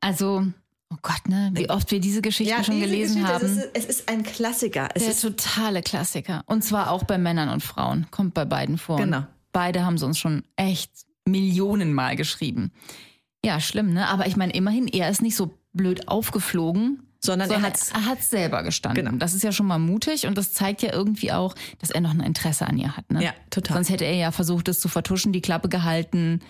Also, 0.00 0.46
oh 0.90 0.96
Gott, 1.02 1.28
ne? 1.28 1.50
Wie 1.54 1.70
oft 1.70 1.90
wir 1.90 2.00
diese 2.00 2.22
Geschichte 2.22 2.64
schon 2.64 2.76
diese 2.76 2.86
gelesen 2.86 3.22
Geschichte, 3.22 3.34
haben. 3.34 3.44
Es 3.44 3.56
ist, 3.56 3.70
es 3.74 3.84
ist 3.86 4.08
ein 4.08 4.22
Klassiker. 4.22 4.88
Es 4.94 5.02
Der 5.02 5.12
ist 5.12 5.22
totale 5.22 5.82
Klassiker. 5.82 6.42
Und 6.46 6.62
zwar 6.62 6.90
auch 6.90 7.04
bei 7.04 7.18
Männern 7.18 7.48
und 7.48 7.62
Frauen. 7.62 8.06
Kommt 8.10 8.34
bei 8.34 8.44
beiden 8.44 8.78
vor. 8.78 8.96
Genau. 8.96 9.26
Beide 9.52 9.84
haben 9.84 9.98
sie 9.98 10.06
uns 10.06 10.18
schon 10.18 10.44
echt 10.56 10.90
Millionenmal 11.24 12.16
geschrieben. 12.16 12.72
Ja, 13.44 13.60
schlimm, 13.60 13.92
ne? 13.92 14.08
Aber 14.08 14.26
ich 14.26 14.36
meine, 14.36 14.52
immerhin, 14.52 14.86
er 14.86 15.10
ist 15.10 15.22
nicht 15.22 15.36
so 15.36 15.52
blöd 15.72 16.08
aufgeflogen. 16.08 17.02
Sondern 17.24 17.48
er 17.50 17.54
sondern 17.60 17.72
er 17.94 18.06
hat 18.06 18.22
selber 18.22 18.64
gestanden. 18.64 19.04
Genau. 19.04 19.16
Das 19.18 19.32
ist 19.32 19.44
ja 19.44 19.52
schon 19.52 19.66
mal 19.66 19.78
mutig 19.78 20.26
und 20.26 20.36
das 20.36 20.52
zeigt 20.52 20.82
ja 20.82 20.92
irgendwie 20.92 21.30
auch, 21.30 21.54
dass 21.78 21.90
er 21.90 22.00
noch 22.00 22.10
ein 22.10 22.18
Interesse 22.20 22.66
an 22.66 22.76
ihr 22.78 22.96
hat. 22.96 23.12
Ne? 23.12 23.22
Ja, 23.22 23.32
total. 23.50 23.76
Sonst 23.76 23.90
hätte 23.90 24.04
er 24.04 24.16
ja 24.16 24.32
versucht, 24.32 24.66
das 24.66 24.80
zu 24.80 24.88
vertuschen, 24.88 25.32
die 25.32 25.40
Klappe 25.40 25.68
gehalten. 25.68 26.40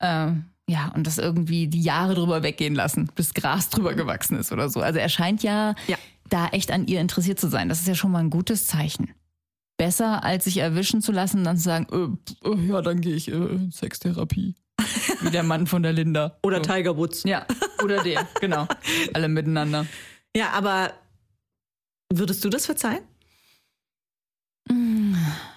Äh, 0.00 0.32
ja, 0.68 0.92
und 0.94 1.06
das 1.06 1.16
irgendwie 1.16 1.66
die 1.66 1.80
Jahre 1.80 2.14
drüber 2.14 2.42
weggehen 2.42 2.74
lassen, 2.74 3.10
bis 3.14 3.32
Gras 3.32 3.70
drüber 3.70 3.94
gewachsen 3.94 4.36
ist 4.38 4.52
oder 4.52 4.68
so. 4.68 4.80
Also 4.80 4.98
er 4.98 5.08
scheint 5.08 5.42
ja, 5.42 5.74
Ja. 5.86 5.96
da 6.28 6.48
echt 6.48 6.70
an 6.70 6.86
ihr 6.86 7.00
interessiert 7.00 7.40
zu 7.40 7.48
sein. 7.48 7.70
Das 7.70 7.80
ist 7.80 7.88
ja 7.88 7.94
schon 7.94 8.10
mal 8.10 8.18
ein 8.20 8.30
gutes 8.30 8.66
Zeichen. 8.66 9.12
Besser, 9.78 10.22
als 10.22 10.44
sich 10.44 10.58
erwischen 10.58 11.00
zu 11.00 11.10
lassen 11.10 11.38
und 11.38 11.44
dann 11.44 11.56
zu 11.56 11.64
sagen, 11.64 11.86
äh, 12.44 12.48
äh, 12.48 12.66
ja, 12.68 12.82
dann 12.82 13.00
gehe 13.00 13.14
ich 13.16 13.28
äh, 13.28 13.32
in 13.32 13.72
Sextherapie. 13.72 14.54
Wie 15.20 15.30
der 15.30 15.42
Mann 15.42 15.66
von 15.66 15.82
der 15.82 15.92
Linda. 15.92 16.38
Oder 16.42 16.58
so. 16.58 16.72
Tiger 16.72 16.96
Woods. 16.96 17.22
Ja, 17.24 17.46
oder 17.82 18.02
der, 18.02 18.28
genau. 18.40 18.66
Alle 19.14 19.28
miteinander. 19.28 19.86
Ja, 20.36 20.50
aber 20.50 20.92
würdest 22.12 22.44
du 22.44 22.48
das 22.48 22.66
verzeihen? 22.66 23.02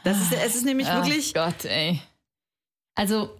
Das 0.03 0.21
ist, 0.21 0.33
es 0.33 0.55
ist 0.55 0.65
nämlich 0.65 0.87
Ach 0.87 1.05
wirklich. 1.05 1.33
Gott, 1.33 1.65
ey. 1.65 2.01
Also, 2.95 3.37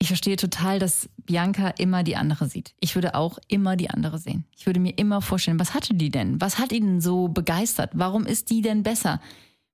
ich 0.00 0.08
verstehe 0.08 0.36
total, 0.36 0.78
dass 0.78 1.08
Bianca 1.24 1.70
immer 1.70 2.02
die 2.04 2.16
andere 2.16 2.48
sieht. 2.48 2.74
Ich 2.80 2.94
würde 2.94 3.14
auch 3.14 3.38
immer 3.48 3.76
die 3.76 3.90
andere 3.90 4.18
sehen. 4.18 4.44
Ich 4.56 4.66
würde 4.66 4.80
mir 4.80 4.96
immer 4.96 5.20
vorstellen, 5.22 5.58
was 5.58 5.74
hatte 5.74 5.94
die 5.94 6.10
denn? 6.10 6.40
Was 6.40 6.58
hat 6.58 6.72
ihn 6.72 7.00
so 7.00 7.28
begeistert? 7.28 7.90
Warum 7.94 8.24
ist 8.24 8.50
die 8.50 8.62
denn 8.62 8.82
besser? 8.82 9.20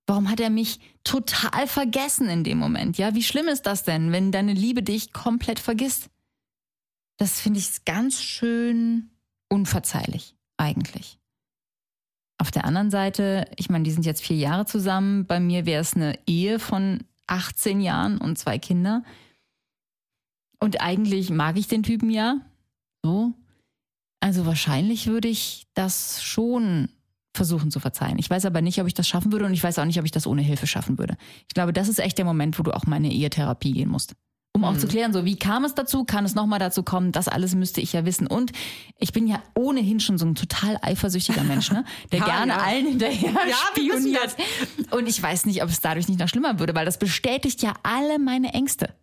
Warum 0.07 0.29
hat 0.29 0.39
er 0.39 0.49
mich 0.49 0.79
total 1.03 1.67
vergessen 1.67 2.29
in 2.29 2.43
dem 2.43 2.57
Moment? 2.57 2.97
Ja, 2.97 3.15
wie 3.15 3.23
schlimm 3.23 3.47
ist 3.47 3.63
das 3.63 3.83
denn, 3.83 4.11
wenn 4.11 4.31
deine 4.31 4.53
Liebe 4.53 4.83
dich 4.83 5.13
komplett 5.13 5.59
vergisst? 5.59 6.09
Das 7.17 7.39
finde 7.39 7.59
ich 7.59 7.85
ganz 7.85 8.21
schön 8.21 9.09
unverzeihlich, 9.49 10.35
eigentlich. 10.57 11.17
Auf 12.37 12.51
der 12.51 12.65
anderen 12.65 12.91
Seite, 12.91 13.49
ich 13.55 13.69
meine, 13.69 13.83
die 13.83 13.91
sind 13.91 14.05
jetzt 14.05 14.21
vier 14.21 14.35
Jahre 14.37 14.65
zusammen. 14.65 15.25
Bei 15.25 15.39
mir 15.39 15.65
wäre 15.65 15.81
es 15.81 15.95
eine 15.95 16.19
Ehe 16.27 16.59
von 16.59 17.03
18 17.27 17.79
Jahren 17.81 18.17
und 18.17 18.37
zwei 18.37 18.59
Kinder. 18.59 19.03
Und 20.59 20.81
eigentlich 20.81 21.29
mag 21.29 21.57
ich 21.57 21.67
den 21.67 21.83
Typen 21.83 22.09
ja. 22.09 22.41
So. 23.03 23.33
Also 24.19 24.45
wahrscheinlich 24.45 25.07
würde 25.07 25.27
ich 25.27 25.67
das 25.73 26.23
schon 26.23 26.89
versuchen 27.35 27.71
zu 27.71 27.79
verzeihen. 27.79 28.17
Ich 28.17 28.29
weiß 28.29 28.45
aber 28.45 28.61
nicht, 28.61 28.79
ob 28.81 28.87
ich 28.87 28.93
das 28.93 29.07
schaffen 29.07 29.31
würde 29.31 29.45
und 29.45 29.53
ich 29.53 29.63
weiß 29.63 29.79
auch 29.79 29.85
nicht, 29.85 29.99
ob 29.99 30.05
ich 30.05 30.11
das 30.11 30.27
ohne 30.27 30.41
Hilfe 30.41 30.67
schaffen 30.67 30.97
würde. 30.97 31.17
Ich 31.47 31.53
glaube, 31.53 31.73
das 31.73 31.87
ist 31.87 31.99
echt 31.99 32.17
der 32.17 32.25
Moment, 32.25 32.57
wo 32.59 32.63
du 32.63 32.71
auch 32.71 32.85
meine 32.85 33.11
Ehetherapie 33.11 33.73
gehen 33.73 33.89
musst. 33.89 34.15
Um 34.53 34.63
auch 34.63 34.77
zu 34.77 34.87
klären, 34.87 35.11
so 35.11 35.25
wie 35.25 35.35
kam 35.35 35.65
es 35.65 35.75
dazu, 35.75 36.05
kann 36.05 36.23
es 36.23 36.33
nochmal 36.33 36.59
dazu 36.59 36.81
kommen, 36.81 37.11
das 37.11 37.27
alles 37.27 37.55
müsste 37.55 37.81
ich 37.81 37.91
ja 37.91 38.05
wissen. 38.05 38.25
Und 38.25 38.53
ich 38.97 39.11
bin 39.11 39.27
ja 39.27 39.43
ohnehin 39.53 39.99
schon 39.99 40.17
so 40.17 40.25
ein 40.25 40.33
total 40.33 40.77
eifersüchtiger 40.81 41.43
Mensch, 41.43 41.73
ne? 41.73 41.83
der 42.13 42.19
Ja, 42.19 42.25
gerne 42.25 42.53
ja. 42.53 42.59
allen 42.59 42.87
hinterher 42.87 43.33
wissen 43.33 43.57
spioniert. 43.73 44.35
Und 44.91 45.07
ich 45.07 45.21
weiß 45.21 45.45
nicht, 45.45 45.61
ob 45.61 45.69
es 45.69 45.81
dadurch 45.81 46.07
nicht 46.07 46.21
noch 46.21 46.29
schlimmer 46.29 46.57
würde, 46.57 46.73
weil 46.73 46.85
das 46.85 46.97
bestätigt 46.97 47.61
ja 47.63 47.73
alle 47.83 48.17
meine 48.17 48.53
Ängste. 48.53 48.95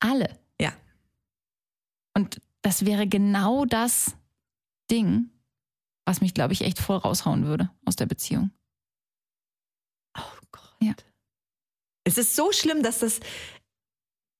Alle. 0.00 0.28
Ja. 0.60 0.72
Und 2.14 2.40
das 2.62 2.84
wäre 2.84 3.06
genau 3.06 3.64
das 3.64 4.16
Ding, 4.90 5.30
was 6.06 6.20
mich, 6.22 6.32
glaube 6.32 6.54
ich, 6.54 6.62
echt 6.62 6.78
voll 6.78 6.96
raushauen 6.96 7.46
würde 7.46 7.68
aus 7.84 7.96
der 7.96 8.06
Beziehung. 8.06 8.50
Oh 10.16 10.38
Gott. 10.52 10.76
Ja. 10.80 10.94
Es 12.04 12.16
ist 12.16 12.36
so 12.36 12.52
schlimm, 12.52 12.82
dass 12.82 13.00
das, 13.00 13.20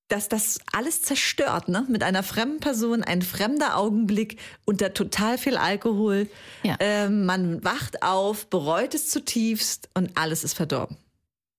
dass 0.08 0.28
das 0.28 0.61
alles 0.73 1.02
zerstört, 1.02 1.68
ne? 1.68 1.85
Mit 1.88 2.04
einer 2.04 2.23
fremden 2.23 2.61
Person, 2.61 3.02
ein 3.02 3.20
fremder 3.20 3.76
Augenblick 3.76 4.40
unter 4.64 4.94
total 4.94 5.37
viel 5.37 5.56
Alkohol. 5.56 6.30
Ja. 6.62 6.76
Ähm, 6.78 7.26
man 7.26 7.64
wacht 7.64 8.02
auf, 8.02 8.49
bereut 8.49 8.94
es 8.94 9.11
zutiefst 9.11 9.90
und 9.94 10.16
alles 10.16 10.44
ist 10.44 10.54
verdorben. 10.54 10.96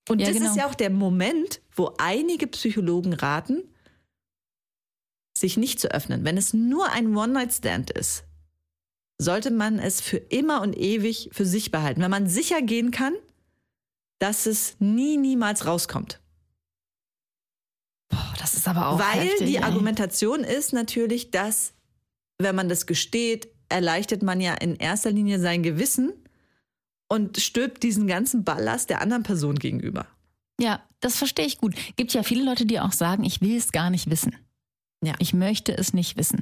Und 0.08 0.20
Ja, 0.20 0.28
das 0.28 0.38
genau. 0.38 0.50
ist 0.50 0.56
ja 0.56 0.68
auch 0.68 0.76
der 0.76 0.90
Moment, 0.90 1.60
wo 1.76 1.94
einige 1.98 2.48
Psychologen 2.48 3.12
raten, 3.12 3.64
sich 5.38 5.58
nicht 5.58 5.82
zu 5.82 5.92
öffnen. 5.92 6.24
Wenn 6.24 6.38
es 6.38 6.54
nur 6.54 6.90
ein 6.92 7.16
One-Night-Stand 7.16 7.92
ist, 7.92 8.24
sollte 9.18 9.52
man 9.52 9.80
es 9.80 10.02
für 10.02 10.18
immer 10.18 10.62
und 10.62 10.78
ewig 10.78 11.30
für 11.32 11.46
sich 11.46 11.72
behalten. 11.72 12.02
Wenn 12.02 12.12
man 12.12 12.28
sicher 12.28 12.62
gehen 12.62 12.92
kann, 12.92 13.14
dass 14.20 14.46
es 14.46 14.76
nie, 14.80 15.18
niemals 15.18 15.66
rauskommt. 15.66 16.22
Boah, 18.10 18.34
das 18.40 18.54
ist 18.54 18.68
aber 18.68 18.90
auch 18.90 19.00
Weil 19.00 19.28
heftig, 19.28 19.48
die 19.48 19.56
ey. 19.58 19.64
Argumentation 19.64 20.42
ist 20.42 20.74
natürlich, 20.74 21.32
dass, 21.32 21.74
wenn 22.38 22.56
man 22.56 22.70
das 22.70 22.86
gesteht, 22.86 23.50
erleichtert 23.70 24.24
man 24.24 24.40
ja 24.40 24.54
in 24.54 24.76
erster 24.76 25.12
Linie 25.12 25.40
sein 25.40 25.62
Gewissen 25.62 26.14
und 27.10 27.38
stülpt 27.38 27.84
diesen 27.84 28.08
ganzen 28.08 28.44
Ballast 28.44 28.90
der 28.90 29.02
anderen 29.02 29.24
Person 29.24 29.60
gegenüber. 29.60 30.08
Ja, 30.60 30.82
das 31.00 31.18
verstehe 31.18 31.46
ich 31.46 31.58
gut. 31.58 31.76
Gibt 31.96 32.14
ja 32.14 32.24
viele 32.24 32.44
Leute, 32.44 32.66
die 32.66 32.80
auch 32.80 32.92
sagen, 32.92 33.24
ich 33.24 33.42
will 33.42 33.56
es 33.56 33.72
gar 33.72 33.90
nicht 33.90 34.10
wissen. 34.10 34.36
Ja. 35.08 35.14
Ich 35.20 35.34
möchte 35.34 35.76
es 35.78 35.94
nicht 35.94 36.18
wissen. 36.18 36.42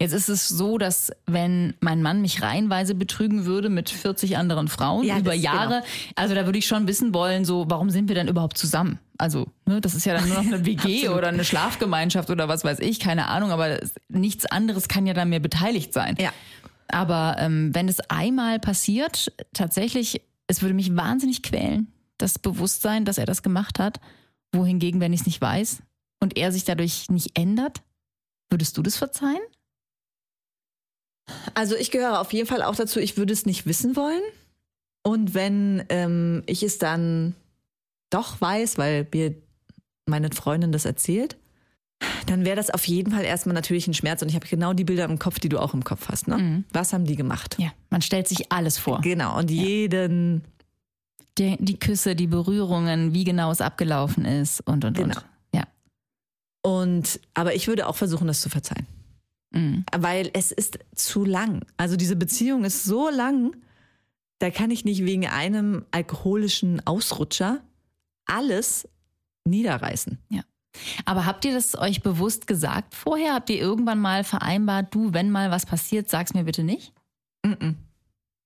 Jetzt 0.00 0.12
ist 0.12 0.28
es 0.28 0.48
so, 0.48 0.76
dass 0.78 1.12
wenn 1.26 1.74
mein 1.80 2.02
Mann 2.02 2.20
mich 2.20 2.42
reihenweise 2.42 2.94
betrügen 2.94 3.44
würde 3.46 3.68
mit 3.70 3.88
40 3.90 4.36
anderen 4.36 4.68
Frauen 4.68 5.04
Ja, 5.06 5.18
über 5.18 5.32
das- 5.32 5.42
Jahre, 5.42 5.82
also 6.16 6.34
da 6.34 6.44
würde 6.46 6.58
ich 6.58 6.66
schon 6.66 6.86
wissen 6.88 7.14
wollen, 7.14 7.44
so 7.44 7.64
warum 7.68 7.90
sind 7.90 8.08
wir 8.08 8.14
denn 8.14 8.28
überhaupt 8.28 8.58
zusammen? 8.58 8.98
Also 9.18 9.46
ne, 9.64 9.80
das 9.80 9.94
ist 9.94 10.04
ja 10.04 10.14
dann 10.14 10.28
nur 10.28 10.36
noch 10.42 10.46
eine 10.52 10.66
WG 10.66 11.08
oder 11.10 11.28
eine 11.28 11.44
Schlafgemeinschaft 11.44 12.28
oder 12.30 12.48
was 12.48 12.64
weiß 12.64 12.80
ich, 12.80 13.00
keine 13.00 13.28
Ahnung, 13.28 13.50
aber 13.50 13.78
nichts 14.08 14.44
anderes 14.46 14.88
kann 14.88 15.06
ja 15.06 15.14
dann 15.14 15.28
mehr 15.30 15.40
beteiligt 15.40 15.92
sein. 15.92 16.16
Ja. 16.18 16.32
Aber 16.88 17.36
ähm, 17.38 17.74
wenn 17.74 17.88
es 17.88 18.00
einmal 18.10 18.58
passiert, 18.60 19.32
tatsächlich, 19.52 20.20
es 20.46 20.62
würde 20.62 20.74
mich 20.74 20.94
wahnsinnig 20.96 21.42
quälen, 21.42 21.88
das 22.18 22.38
Bewusstsein, 22.38 23.04
dass 23.04 23.18
er 23.18 23.26
das 23.26 23.42
gemacht 23.42 23.78
hat. 23.78 24.00
Wohingegen, 24.52 25.00
wenn 25.00 25.12
ich 25.12 25.20
es 25.20 25.26
nicht 25.26 25.40
weiß 25.40 25.82
und 26.20 26.36
er 26.38 26.52
sich 26.52 26.64
dadurch 26.64 27.10
nicht 27.10 27.36
ändert, 27.38 27.82
würdest 28.56 28.76
du 28.78 28.82
das 28.82 28.96
verzeihen? 28.96 29.42
Also 31.54 31.76
ich 31.76 31.90
gehöre 31.90 32.20
auf 32.20 32.32
jeden 32.32 32.46
Fall 32.48 32.62
auch 32.62 32.74
dazu, 32.74 33.00
ich 33.00 33.18
würde 33.18 33.34
es 33.34 33.44
nicht 33.44 33.66
wissen 33.66 33.96
wollen. 33.96 34.22
Und 35.02 35.34
wenn 35.34 35.84
ähm, 35.90 36.42
ich 36.46 36.62
es 36.62 36.78
dann 36.78 37.34
doch 38.10 38.40
weiß, 38.40 38.78
weil 38.78 39.06
mir 39.12 39.34
meine 40.06 40.30
Freundin 40.30 40.72
das 40.72 40.86
erzählt, 40.86 41.36
dann 42.26 42.44
wäre 42.46 42.56
das 42.56 42.70
auf 42.70 42.86
jeden 42.86 43.12
Fall 43.12 43.24
erstmal 43.24 43.54
natürlich 43.54 43.86
ein 43.88 43.94
Schmerz. 43.94 44.22
Und 44.22 44.28
ich 44.30 44.34
habe 44.36 44.46
genau 44.46 44.72
die 44.72 44.84
Bilder 44.84 45.04
im 45.04 45.18
Kopf, 45.18 45.38
die 45.38 45.48
du 45.50 45.58
auch 45.58 45.74
im 45.74 45.84
Kopf 45.84 46.08
hast. 46.08 46.28
Ne? 46.28 46.38
Mhm. 46.38 46.64
Was 46.72 46.92
haben 46.94 47.04
die 47.04 47.16
gemacht? 47.16 47.56
Ja, 47.58 47.72
man 47.90 48.00
stellt 48.02 48.26
sich 48.28 48.50
alles 48.50 48.78
vor. 48.78 49.00
Genau, 49.02 49.38
und 49.38 49.50
jeden, 49.50 50.44
Die, 51.38 51.56
die 51.60 51.78
Küsse, 51.78 52.16
die 52.16 52.26
Berührungen, 52.28 53.12
wie 53.12 53.24
genau 53.24 53.50
es 53.50 53.60
abgelaufen 53.60 54.24
ist 54.24 54.60
und 54.66 54.84
und 54.86 54.96
Genau. 54.96 55.16
und. 55.16 55.24
Ja. 56.66 56.70
und 56.70 57.20
aber 57.34 57.54
ich 57.54 57.68
würde 57.68 57.86
auch 57.86 57.96
versuchen, 57.96 58.26
das 58.26 58.40
zu 58.40 58.48
verzeihen. 58.48 58.86
Mhm. 59.52 59.84
Weil 59.96 60.30
es 60.32 60.52
ist 60.52 60.78
zu 60.94 61.24
lang. 61.24 61.64
Also 61.76 61.96
diese 61.96 62.16
Beziehung 62.16 62.64
ist 62.64 62.84
so 62.84 63.08
lang, 63.08 63.56
da 64.38 64.50
kann 64.50 64.70
ich 64.70 64.84
nicht 64.84 65.04
wegen 65.04 65.26
einem 65.26 65.84
alkoholischen 65.90 66.86
Ausrutscher 66.86 67.62
alles 68.26 68.88
niederreißen. 69.44 70.18
Aber 71.04 71.24
habt 71.24 71.44
ihr 71.44 71.54
das 71.54 71.78
euch 71.78 72.02
bewusst 72.02 72.46
gesagt 72.46 72.94
vorher? 72.94 73.34
Habt 73.34 73.48
ihr 73.50 73.58
irgendwann 73.58 73.98
mal 73.98 74.24
vereinbart, 74.24 74.94
du, 74.94 75.14
wenn 75.14 75.30
mal 75.30 75.50
was 75.50 75.64
passiert, 75.64 76.10
sag's 76.10 76.34
mir 76.34 76.44
bitte 76.44 76.64
nicht? 76.64 76.92
Mhm. 77.44 77.76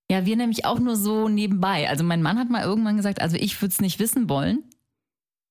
Ja, 0.09 0.25
wir 0.25 0.35
nämlich 0.35 0.65
auch 0.65 0.79
nur 0.79 0.95
so 0.95 1.29
nebenbei. 1.29 1.89
Also 1.89 2.03
mein 2.03 2.21
Mann 2.21 2.37
hat 2.37 2.49
mal 2.49 2.63
irgendwann 2.63 2.97
gesagt, 2.97 3.21
also 3.21 3.37
ich 3.37 3.61
würde 3.61 3.71
es 3.71 3.81
nicht 3.81 3.99
wissen 3.99 4.29
wollen. 4.29 4.63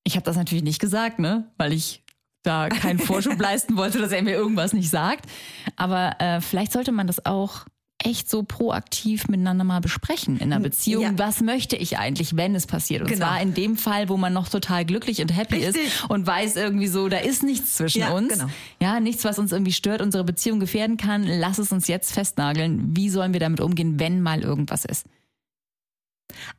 Ich 0.05 0.17
habe 0.17 0.25
das 0.25 0.37
natürlich 0.37 0.65
nicht 0.65 0.81
gesagt, 0.81 1.19
ne, 1.19 1.50
weil 1.57 1.73
ich 1.73 2.03
da 2.43 2.69
keinen 2.69 2.99
Vorschub 3.01 3.39
leisten 3.41 3.77
wollte, 3.77 3.99
dass 3.99 4.13
er 4.13 4.23
mir 4.23 4.33
irgendwas 4.35 4.73
nicht 4.73 4.91
sagt. 4.91 5.27
Aber 5.77 6.17
äh, 6.21 6.41
vielleicht 6.41 6.73
sollte 6.73 6.93
man 6.93 7.07
das 7.07 7.25
auch 7.27 7.67
echt 8.03 8.31
so 8.31 8.43
proaktiv 8.45 9.29
miteinander 9.29 9.63
mal 9.63 9.81
besprechen 9.83 10.39
in 10.39 10.51
einer 10.51 10.61
Beziehung. 10.63 11.03
Ja. 11.03 11.13
Was 11.19 11.43
möchte 11.43 11.77
ich 11.77 11.99
eigentlich, 11.99 12.35
wenn 12.35 12.55
es 12.55 12.67
passiert? 12.67 13.03
Und 13.03 13.09
Genau. 13.09 13.27
zwar 13.27 13.43
in 13.43 13.53
dem 13.53 13.77
Fall, 13.77 14.09
wo 14.09 14.17
man 14.17 14.33
noch 14.33 14.49
total 14.49 14.87
glücklich 14.87 15.21
und 15.21 15.37
happy 15.37 15.57
Richtig. 15.57 15.85
ist 15.89 16.09
und 16.09 16.27
weiß 16.27 16.57
irgendwie 16.57 16.87
so, 16.87 17.11
da 17.11 17.19
ist 17.19 17.43
nichts 17.43 17.75
zwischen 17.75 18.01
Ja, 18.01 18.11
uns. 18.13 18.33
genau. 18.33 18.47
Ja, 18.81 19.01
nichts, 19.01 19.23
was 19.25 19.39
uns 19.39 19.53
irgendwie 19.53 19.73
stört, 19.73 20.01
unsere 20.01 20.25
Beziehung 20.25 20.61
gefährden 20.61 20.97
kann. 20.97 21.25
Lass 21.25 21.59
es 21.59 21.73
uns 21.73 21.89
jetzt 21.89 22.15
festnageln. 22.15 22.97
Wie 22.97 23.11
sollen 23.11 23.35
wir 23.35 23.41
damit 23.41 23.61
umgehen, 23.61 24.01
wenn 24.01 24.23
mal 24.23 24.41
irgendwas 24.41 24.87
ist? 24.87 25.05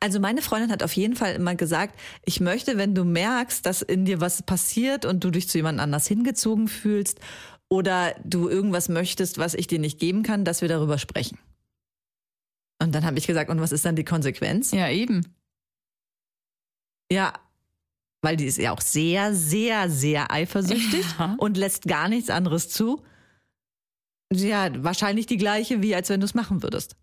Also 0.00 0.20
meine 0.20 0.42
Freundin 0.42 0.70
hat 0.70 0.82
auf 0.82 0.92
jeden 0.94 1.16
Fall 1.16 1.34
immer 1.34 1.54
gesagt, 1.54 1.98
ich 2.24 2.40
möchte, 2.40 2.76
wenn 2.78 2.94
du 2.94 3.04
merkst, 3.04 3.64
dass 3.66 3.82
in 3.82 4.04
dir 4.04 4.20
was 4.20 4.42
passiert 4.42 5.04
und 5.04 5.22
du 5.24 5.30
dich 5.30 5.48
zu 5.48 5.58
jemand 5.58 5.80
anders 5.80 6.06
hingezogen 6.06 6.68
fühlst 6.68 7.20
oder 7.68 8.14
du 8.24 8.48
irgendwas 8.48 8.88
möchtest, 8.88 9.38
was 9.38 9.54
ich 9.54 9.66
dir 9.66 9.78
nicht 9.78 9.98
geben 9.98 10.22
kann, 10.22 10.44
dass 10.44 10.60
wir 10.62 10.68
darüber 10.68 10.98
sprechen. 10.98 11.38
Und 12.82 12.94
dann 12.94 13.04
habe 13.04 13.18
ich 13.18 13.26
gesagt, 13.26 13.48
und 13.50 13.60
was 13.60 13.72
ist 13.72 13.84
dann 13.84 13.96
die 13.96 14.04
Konsequenz? 14.04 14.72
Ja, 14.72 14.88
eben. 14.88 15.34
Ja, 17.12 17.32
weil 18.22 18.36
die 18.36 18.46
ist 18.46 18.58
ja 18.58 18.72
auch 18.72 18.80
sehr, 18.80 19.34
sehr, 19.34 19.90
sehr 19.90 20.30
eifersüchtig 20.30 21.04
Ja. 21.18 21.36
und 21.38 21.56
lässt 21.56 21.84
gar 21.84 22.08
nichts 22.08 22.30
anderes 22.30 22.68
zu. 22.68 23.02
Ja, 24.32 24.70
wahrscheinlich 24.82 25.26
die 25.26 25.36
gleiche, 25.36 25.82
wie 25.82 25.94
als 25.94 26.08
wenn 26.08 26.20
du 26.20 26.24
es 26.26 26.34
machen 26.34 26.62
würdest. 26.62 26.96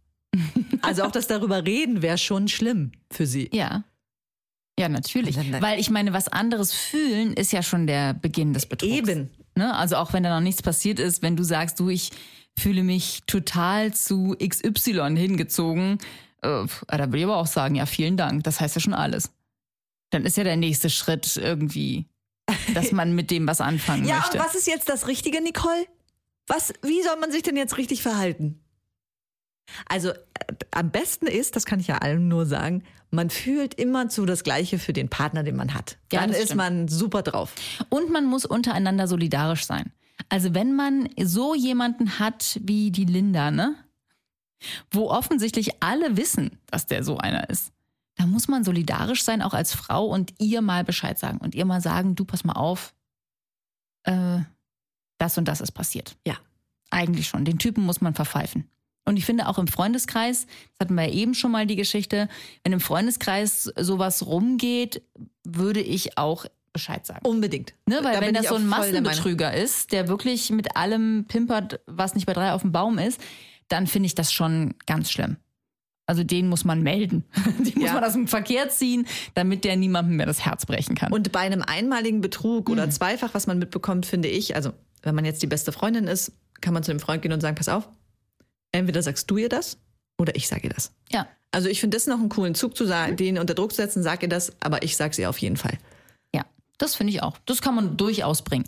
Also 0.82 1.04
auch 1.04 1.12
das 1.12 1.28
darüber 1.28 1.66
reden 1.66 2.02
wäre 2.02 2.18
schon 2.18 2.48
schlimm 2.48 2.92
für 3.12 3.26
sie. 3.26 3.50
Ja. 3.54 3.84
Ja, 4.80 4.88
natürlich. 4.88 5.36
Weil 5.62 5.80
ich 5.80 5.90
meine, 5.90 6.14
was 6.14 6.30
anderes 6.30 6.72
fühlen 6.74 7.34
ist 7.34 7.52
ja 7.52 7.62
schon 7.62 7.86
der 7.86 8.14
Beginn 8.14 8.54
des 8.54 8.66
Betrugs. 8.66 8.94
Eben. 8.94 9.30
Ne? 9.56 9.76
Also 9.76 9.98
auch 9.98 10.14
wenn 10.14 10.24
da 10.24 10.34
noch 10.34 10.44
nichts 10.44 10.62
passiert 10.62 11.00
ist, 11.00 11.22
wenn 11.22 11.36
du 11.36 11.44
sagst, 11.44 11.80
du, 11.80 11.90
ich 11.90 12.12
fühle 12.58 12.84
mich 12.84 13.22
total 13.28 13.94
zu 13.94 14.38
XY 14.42 15.16
hingezogen, 15.18 15.98
äh, 16.42 16.66
da 16.88 16.98
würde 17.08 17.18
ich 17.18 17.24
aber 17.26 17.38
auch 17.38 17.48
sagen, 17.48 17.76
ja, 17.76 17.86
vielen 17.86 18.16
Dank. 18.16 18.44
Das 18.46 18.62
heißt 18.62 18.76
ja 18.76 18.82
schon 18.82 18.94
alles. 18.94 19.32
Dann 20.12 20.26
ist 20.26 20.38
ja 20.38 20.46
der 20.46 20.56
nächste 20.58 20.90
Schritt 20.90 21.36
irgendwie, 21.36 22.06
dass 22.74 22.94
man 22.94 23.14
mit 23.14 23.32
dem 23.32 23.48
was 23.48 23.60
anfangen 23.60 24.06
Ja, 24.08 24.20
möchte. 24.20 24.38
und 24.38 24.46
was 24.46 24.56
ist 24.56 24.68
jetzt 24.68 24.88
das 24.88 25.08
Richtige, 25.08 25.42
Nicole? 25.42 25.86
Was, 26.48 26.74
wie 26.84 27.02
soll 27.04 27.18
man 27.20 27.32
sich 27.32 27.44
denn 27.44 27.58
jetzt 27.58 27.78
richtig 27.78 28.02
verhalten? 28.02 28.62
Also 29.88 30.10
äh, 30.10 30.16
am 30.72 30.92
besten 30.92 31.28
ist, 31.28 31.56
das 31.56 31.66
kann 31.66 31.80
ich 31.80 31.88
ja 31.88 31.98
allen 31.98 32.28
nur 32.28 32.46
sagen, 32.46 32.84
man 33.12 33.30
fühlt 33.30 33.74
immer 33.74 34.10
zu 34.10 34.26
das 34.26 34.44
Gleiche 34.44 34.78
für 34.78 34.94
den 34.94 35.10
Partner, 35.10 35.44
den 35.44 35.56
man 35.56 35.74
hat. 35.74 35.98
Ja, 36.12 36.22
Dann 36.22 36.30
ist 36.32 36.46
stimmt. 36.46 36.58
man 36.58 36.88
super 36.88 37.24
drauf. 37.24 37.54
Und 37.90 38.12
man 38.12 38.26
muss 38.26 38.46
untereinander 38.46 39.08
solidarisch 39.08 39.66
sein. 39.66 39.92
Also 40.30 40.54
wenn 40.54 40.76
man 40.76 41.10
so 41.24 41.56
jemanden 41.56 42.20
hat 42.20 42.60
wie 42.62 42.92
die 42.92 43.06
Linda, 43.06 43.52
ne? 43.52 43.76
Wo 44.92 45.10
offensichtlich 45.10 45.82
alle 45.82 46.18
wissen, 46.18 46.60
dass 46.68 46.86
der 46.86 47.04
so 47.04 47.18
einer 47.18 47.50
ist. 47.50 47.72
Da 48.16 48.26
muss 48.26 48.50
man 48.50 48.66
solidarisch 48.66 49.24
sein, 49.24 49.42
auch 49.42 49.54
als 49.54 49.74
Frau 49.74 50.06
und 50.06 50.34
ihr 50.40 50.62
mal 50.62 50.84
Bescheid 50.84 51.18
sagen 51.18 51.38
und 51.38 51.56
ihr 51.56 51.64
mal 51.64 51.80
sagen, 51.80 52.16
du 52.16 52.26
pass 52.26 52.44
mal 52.44 52.54
auf, 52.54 52.94
äh, 54.04 54.40
das 55.18 55.38
und 55.38 55.48
das 55.48 55.62
ist 55.62 55.72
passiert. 55.72 56.18
Ja. 56.28 56.36
Eigentlich 56.92 57.28
schon. 57.28 57.46
Den 57.46 57.60
Typen 57.60 57.86
muss 57.86 58.02
man 58.02 58.14
verpfeifen. 58.16 58.68
Und 59.06 59.18
ich 59.18 59.26
finde 59.26 59.48
auch 59.48 59.58
im 59.58 59.68
Freundeskreis, 59.68 60.46
das 60.46 60.86
hatten 60.86 60.96
wir 60.96 61.06
ja 61.08 61.14
eben 61.14 61.34
schon 61.34 61.52
mal 61.52 61.66
die 61.66 61.76
Geschichte, 61.76 62.30
wenn 62.64 62.74
im 62.74 62.80
Freundeskreis 62.80 63.72
sowas 63.80 64.26
rumgeht, 64.26 65.02
würde 65.44 65.82
ich 65.82 66.18
auch 66.18 66.46
Bescheid 66.74 67.06
sagen. 67.06 67.26
Unbedingt. 67.28 67.74
Ne, 67.88 68.00
weil 68.04 68.14
Da 68.16 68.22
wenn 68.22 68.36
das 68.36 68.48
so 68.48 68.56
ein. 68.56 68.68
Massenbetrüger 68.68 69.52
ist, 69.54 69.92
der 69.92 70.08
wirklich 70.08 70.52
mit 70.52 70.76
allem 70.78 71.26
pimpert, 71.28 71.80
was 71.88 72.14
nicht 72.14 72.28
bei 72.28 72.34
drei 72.34 72.52
auf 72.54 72.62
dem 72.62 72.72
Baum 72.72 73.00
ist, 73.00 73.20
dann 73.70 73.88
finde 73.88 74.06
ich 74.08 74.16
das 74.16 74.32
schon 74.32 74.76
ganz 74.86 75.10
schlimm. 75.12 75.38
Also 76.06 76.24
den 76.24 76.48
muss 76.50 76.66
man 76.66 76.82
melden. 76.82 77.24
Den 77.60 77.74
muss 77.76 77.84
Ja. 77.86 77.94
man 77.94 78.04
aus 78.04 78.14
dem 78.14 78.28
Verkehr 78.28 78.70
ziehen, 78.70 79.06
damit 79.36 79.64
der 79.64 79.76
niemandem 79.76 80.18
mehr 80.18 80.26
das 80.26 80.44
Herz 80.44 80.66
brechen 80.66 80.96
kann. 80.96 81.12
Und 81.12 81.32
bei 81.32 81.40
einem 81.42 81.62
einmaligen 81.62 82.20
Betrug 82.22 82.68
Mhm. 82.68 82.74
oder 82.74 82.90
zweifach, 82.90 83.34
was 83.36 83.46
man 83.46 83.60
mitbekommt, 83.60 84.08
finde 84.08 84.28
ich, 84.28 84.56
also 84.56 84.74
wenn 85.04 85.14
man 85.14 85.24
jetzt 85.26 85.42
die 85.44 85.48
beste 85.48 85.72
Freundin 85.72 86.06
ist, 86.08 86.32
kann 86.62 86.74
man 86.74 86.82
zu 86.84 86.92
dem 86.92 87.00
Freund 87.00 87.22
gehen 87.22 87.32
und 87.32 87.42
sagen, 87.42 87.56
pass 87.56 87.70
auf, 87.70 87.88
entweder 88.72 89.02
sagst 89.02 89.30
du 89.32 89.38
ihr 89.38 89.50
das 89.50 89.78
oder 90.20 90.36
ich 90.36 90.48
sage 90.48 90.64
ihr 90.68 90.74
das. 90.74 90.92
ja, 91.12 91.28
Also 91.52 91.68
ich 91.70 91.80
finde 91.80 91.98
das 91.98 92.06
noch 92.08 92.20
einen 92.20 92.30
coolen 92.30 92.54
Zug 92.56 92.76
zu 92.78 92.84
Mhm. 92.84 92.88
sagen, 92.88 93.16
den 93.18 93.38
unter 93.40 93.54
Druck 93.56 93.72
zu 93.72 93.78
setzen, 93.78 94.04
sag 94.04 94.22
ihr 94.24 94.30
das, 94.30 94.54
aber 94.60 94.84
ich 94.84 94.96
sag's 94.98 95.18
ihr 95.18 95.30
auf 95.30 95.38
jeden 95.40 95.58
Fall. 95.58 95.78
ja, 96.36 96.46
das 96.78 96.96
finde 96.96 97.12
ich 97.14 97.24
auch. 97.24 97.38
Das 97.46 97.62
kann 97.62 97.76
man 97.76 97.98
durchaus 97.98 98.42
bringen. 98.44 98.66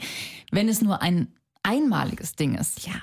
Wenn 0.51 0.67
es 0.70 0.81
nur 0.81 1.01
ein 1.01 1.27
einmaliges 1.63 2.36
Ding 2.36 2.55
ist. 2.55 2.86
Ja. 2.88 2.93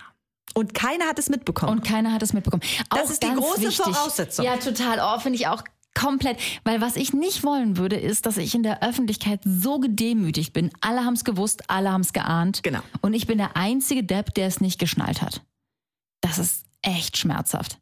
Und 0.55 0.75
keiner 0.75 1.05
hat 1.07 1.19
es 1.19 1.29
mitbekommen. 1.29 1.71
Und 1.79 1.85
keiner 1.85 2.13
hat 2.13 2.23
es 2.23 2.33
mitbekommen. 2.33 2.63
Das 2.91 3.07
Auch 3.07 3.11
ist 3.11 3.23
die 3.23 3.29
große 3.29 3.61
wichtig. 3.63 3.77
Voraussetzung. 3.85 4.45
Ja, 4.45 4.57
total. 4.57 4.99
Oh, 5.01 5.21
finde 5.21 5.37
ich 5.39 5.47
auch 5.47 5.63
komplett. 5.95 6.39
Weil 6.65 6.81
was 6.81 6.97
ich 6.97 7.13
nicht 7.13 7.45
wollen 7.45 7.77
würde, 7.77 7.97
ist, 7.97 8.27
dass 8.27 8.37
ich 8.37 8.55
in 8.57 8.63
der 8.65 8.83
Öffentlichkeit 8.83 9.41
so 9.45 9.79
gedemütigt 9.79 10.53
bin. 10.53 10.71
Alle 10.81 11.05
haben 11.05 11.15
es 11.15 11.23
gewusst, 11.25 11.63
alle 11.71 11.93
haben 11.93 12.01
es 12.01 12.13
geahnt. 12.13 12.63
Genau. 12.65 12.81
Und 13.01 13.15
ich 13.15 13.27
bin 13.29 13.39
der 13.39 13.57
einzige 13.57 14.03
Depp, 14.03 14.35
der 14.35 14.47
es 14.49 14.61
nicht 14.61 14.79
geschnallt 14.81 15.23
hat. 15.23 15.43
Das 16.21 16.39
ist 16.39 16.65
echt 16.83 17.17
schmerzhaft. 17.17 17.79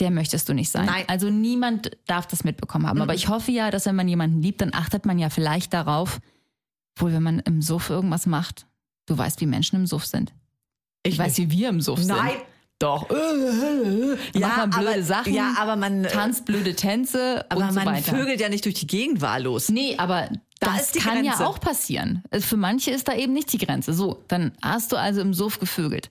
Der 0.00 0.10
möchtest 0.10 0.48
du 0.48 0.54
nicht 0.54 0.70
sein. 0.70 0.86
Nein. 0.86 1.04
Also 1.08 1.28
niemand 1.28 1.90
darf 2.06 2.26
das 2.26 2.44
mitbekommen 2.44 2.86
haben. 2.86 3.00
Aber 3.02 3.14
ich 3.14 3.28
hoffe 3.28 3.50
ja, 3.50 3.70
dass 3.70 3.86
wenn 3.86 3.96
man 3.96 4.06
jemanden 4.06 4.40
liebt, 4.40 4.60
dann 4.60 4.72
achtet 4.72 5.06
man 5.06 5.18
ja 5.18 5.28
vielleicht 5.28 5.74
darauf, 5.74 6.20
wohl 6.96 7.12
wenn 7.12 7.22
man 7.22 7.40
im 7.40 7.62
Suff 7.62 7.90
irgendwas 7.90 8.26
macht. 8.26 8.66
Du 9.06 9.18
weißt, 9.18 9.40
wie 9.40 9.46
Menschen 9.46 9.76
im 9.76 9.86
Suff 9.86 10.06
sind. 10.06 10.32
Ich, 11.02 11.18
weiß, 11.18 11.38
wie 11.38 11.50
wir 11.50 11.68
im 11.70 11.80
Suff 11.80 11.98
sind. 11.98 12.08
Nein. 12.16 12.36
Doch. 12.78 13.08
Ja, 14.34 14.48
macht 14.48 14.56
man 14.58 14.70
blöde 14.70 14.88
aber, 14.92 15.02
Sachen. 15.02 15.34
Ja, 15.34 15.54
aber 15.58 15.74
man, 15.74 16.04
tanzt 16.04 16.44
blöde 16.44 16.76
Tänze 16.76 17.44
aber 17.48 17.62
und 17.62 17.68
so 17.70 17.74
man 17.74 17.86
weiter. 17.86 18.14
vögelt 18.14 18.40
ja 18.40 18.48
nicht 18.48 18.64
durch 18.64 18.76
die 18.76 18.86
Gegend 18.86 19.20
wahllos. 19.20 19.68
Nee, 19.68 19.96
aber 19.98 20.28
Da 20.60 20.76
das 20.76 20.92
kann 20.92 21.22
Grenze. 21.22 21.42
ja 21.42 21.46
auch 21.46 21.58
passieren. 21.58 22.22
Für 22.38 22.56
manche 22.56 22.92
ist 22.92 23.08
da 23.08 23.14
eben 23.14 23.32
nicht 23.32 23.52
die 23.52 23.58
Grenze. 23.58 23.94
So, 23.94 24.22
dann 24.28 24.52
hast 24.62 24.92
du 24.92 24.96
also 24.96 25.20
im 25.20 25.34
Suff 25.34 25.58
gevögelt 25.58 26.10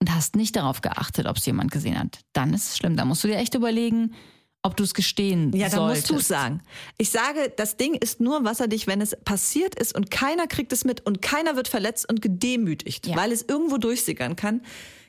und 0.00 0.14
hast 0.14 0.36
nicht 0.36 0.56
darauf 0.56 0.80
geachtet, 0.80 1.26
ob 1.26 1.36
es 1.36 1.46
jemand 1.46 1.70
gesehen 1.70 1.98
hat. 1.98 2.20
Dann 2.32 2.54
ist 2.54 2.68
es 2.70 2.76
schlimm. 2.76 2.96
Da 2.96 3.04
musst 3.04 3.24
du 3.24 3.28
dir 3.28 3.36
echt 3.36 3.54
überlegen, 3.54 4.14
ob 4.62 4.76
du 4.76 4.82
es 4.84 4.94
gestehen 4.94 5.52
Ja, 5.54 5.68
dann 5.68 5.78
solltest. 5.78 6.10
musst 6.10 6.10
du 6.10 6.16
es 6.16 6.28
sagen. 6.28 6.60
Ich 6.98 7.10
sage, 7.10 7.52
das 7.56 7.76
Ding 7.76 7.94
ist 7.94 8.20
nur 8.20 8.44
wasserdicht, 8.44 8.86
wenn 8.86 9.00
es 9.00 9.16
passiert 9.24 9.74
ist 9.76 9.94
und 9.94 10.10
keiner 10.10 10.46
kriegt 10.46 10.72
es 10.72 10.84
mit 10.84 11.04
und 11.06 11.22
keiner 11.22 11.56
wird 11.56 11.68
verletzt 11.68 12.08
und 12.08 12.20
gedemütigt, 12.22 13.06
Ja. 13.06 13.16
weil 13.16 13.32
es 13.32 13.42
irgendwo 13.42 13.78
durchsickern 13.78 14.36
kann, 14.36 14.62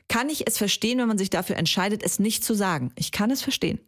kann 0.07 0.29
ich 0.29 0.47
es 0.47 0.57
verstehen, 0.57 0.97
wenn 0.99 1.07
man 1.07 1.17
sich 1.17 1.29
dafür 1.29 1.57
entscheidet, 1.57 2.03
es 2.03 2.19
nicht 2.19 2.43
zu 2.43 2.53
sagen. 2.53 2.91
Ich 2.95 3.11
kann 3.11 3.29
es 3.31 3.41
verstehen. 3.41 3.79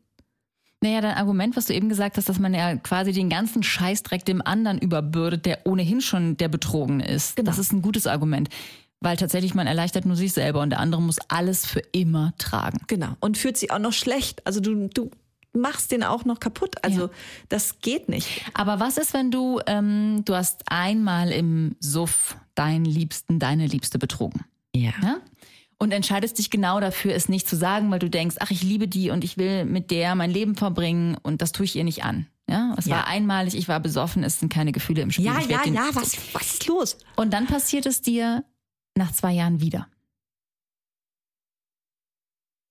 Naja, 0.84 1.00
dein 1.02 1.16
Argument, 1.16 1.56
was 1.56 1.66
du 1.68 1.74
eben 1.76 1.90
gesagt 1.90 2.18
hast, 2.18 2.28
dass 2.28 2.40
man 2.40 2.56
ja 2.56 2.76
quasi 2.78 3.12
den 3.12 3.30
ganzen 3.30 3.62
Scheißdreck 3.62 4.26
dem 4.26 4.42
anderen 4.42 4.80
überbürdet, 4.80 5.46
der 5.46 5.60
ohnehin 5.66 6.02
schon 6.02 6.38
der 6.38 6.48
Betrogene 6.48 7.08
ist. 7.08 7.36
Genau. 7.36 7.50
Das 7.50 7.60
ist 7.60 7.72
ein 7.72 7.84
gutes 7.84 8.08
Argument. 8.08 8.50
Weil 9.04 9.18
tatsächlich 9.18 9.54
man 9.56 9.66
erleichtert 9.68 10.06
nur 10.06 10.16
sich 10.16 10.32
selber 10.32 10.62
und 10.62 10.70
der 10.70 10.80
andere 10.80 11.02
muss 11.02 11.18
alles 11.28 11.66
für 11.66 11.80
immer 11.92 12.34
tragen. 12.38 12.78
Genau. 12.88 13.14
Und 13.20 13.38
fühlt 13.38 13.58
sich 13.58 13.72
auch 13.72 13.80
noch 13.80 13.94
schlecht. 13.94 14.46
Also 14.46 14.60
du, 14.60 14.88
du 14.94 15.10
machst 15.54 15.92
den 15.92 16.04
auch 16.04 16.24
noch 16.24 16.40
kaputt. 16.40 16.76
Also 16.84 17.02
Ja. 17.06 17.10
das 17.50 17.80
geht 17.80 18.10
nicht. 18.10 18.44
Aber 18.54 18.80
was 18.80 18.98
ist, 18.98 19.14
wenn 19.14 19.32
du, 19.32 19.60
ähm, 19.66 20.22
du 20.26 20.36
hast 20.36 20.62
einmal 20.68 21.32
im 21.32 21.76
Suff 21.80 22.38
deinen 22.56 22.86
Liebsten, 22.86 23.40
deine 23.40 23.66
Liebste 23.66 23.98
betrogen? 23.98 24.46
Ja. 24.76 24.92
Ja? 25.02 25.18
Und 25.80 25.92
entscheidest 25.94 26.38
dich 26.38 26.52
genau 26.52 26.80
dafür, 26.80 27.16
es 27.16 27.28
nicht 27.28 27.50
zu 27.50 27.56
sagen, 27.56 27.90
weil 27.90 27.98
du 27.98 28.08
denkst, 28.10 28.36
ach, 28.40 28.52
ich 28.52 28.62
liebe 28.62 28.88
die 28.88 29.10
und 29.10 29.24
ich 29.24 29.38
will 29.40 29.66
mit 29.66 29.90
der 29.90 30.14
mein 30.14 30.30
Leben 30.30 30.54
verbringen 30.56 31.18
und 31.24 31.42
das 31.42 31.52
tue 31.54 31.66
ich 31.66 31.76
ihr 31.76 31.84
nicht 31.84 32.04
an. 32.04 32.28
Ja, 32.48 32.76
es 32.78 32.86
Ja. 32.86 32.98
war 32.98 33.08
einmalig, 33.08 33.56
ich 33.56 33.68
war 33.68 33.80
besoffen, 33.80 34.24
es 34.24 34.40
sind 34.40 34.54
keine 34.54 34.72
Gefühle 34.74 35.02
im 35.02 35.10
Spiel. 35.10 35.26
Ja, 35.26 35.40
ich 35.40 35.48
ja, 35.48 35.62
ja, 35.66 35.90
was, 35.94 36.16
was 36.34 36.54
ist 36.54 36.68
los? 36.68 36.98
Und 37.16 37.34
dann 37.34 37.48
passiert 37.48 37.88
es 37.88 38.02
dir 38.02 38.44
nach 38.98 39.12
zwei 39.12 39.32
Jahren 39.34 39.62
wieder. 39.62 39.88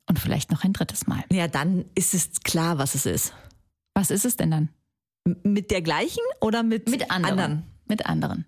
Und 0.09 0.19
vielleicht 0.19 0.51
noch 0.51 0.65
ein 0.65 0.73
drittes 0.73 1.07
Mal. 1.07 1.25
Ja, 1.31 1.47
dann 1.49 1.85
ist 1.95 2.15
es 2.15 2.41
klar, 2.41 2.79
was 2.79 2.95
es 2.95 3.07
ist. 3.07 3.33
Was 3.95 4.11
ist 4.11 4.25
es 4.25 4.37
denn 4.37 4.51
dann? 4.51 4.69
M- 5.25 5.37
Mit 5.45 5.71
der 5.71 5.83
gleichen 5.83 6.23
oder 6.41 6.63
mit, 6.63 6.89
Mit 6.89 7.11
anderen. 7.11 7.65
Mit 7.87 8.07
anderen. 8.07 8.45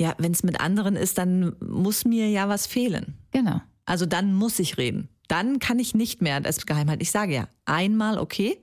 Ja, 0.00 0.14
wenn 0.18 0.32
es 0.32 0.42
mit 0.42 0.60
anderen 0.60 0.94
ist, 0.94 1.18
dann 1.18 1.56
muss 1.60 2.04
mir 2.04 2.28
ja 2.30 2.48
was 2.48 2.66
fehlen. 2.66 3.16
Genau. 3.32 3.60
Also 3.84 4.06
dann 4.06 4.34
muss 4.34 4.58
ich 4.58 4.76
reden. 4.78 5.08
Dann 5.28 5.58
kann 5.58 5.78
ich 5.78 5.94
nicht 5.94 6.22
mehr 6.22 6.40
das 6.40 6.66
geheim 6.66 6.88
halten. 6.88 7.02
Ich 7.02 7.10
sage 7.10 7.34
ja, 7.34 7.48
einmal 7.64 8.18
okay, 8.18 8.62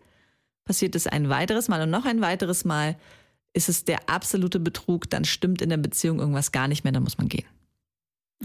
passiert 0.66 0.96
es 0.96 1.08
ein 1.08 1.28
weiteres 1.30 1.68
Mal 1.68 1.82
und 1.82 1.90
noch 1.90 2.06
ein 2.06 2.22
weiteres 2.22 2.64
Mal, 2.64 2.98
ist 3.54 3.68
es 3.68 3.84
der 3.84 4.10
absolute 4.10 4.60
Betrug, 4.60 5.10
dann 5.10 5.26
stimmt 5.26 5.62
in 5.62 5.70
der 5.70 5.78
Beziehung 5.78 6.20
irgendwas 6.20 6.52
gar 6.54 6.68
nicht 6.68 6.84
mehr, 6.84 6.94
dann 6.94 7.04
muss 7.04 7.18
man 7.18 7.28
gehen. 7.28 7.46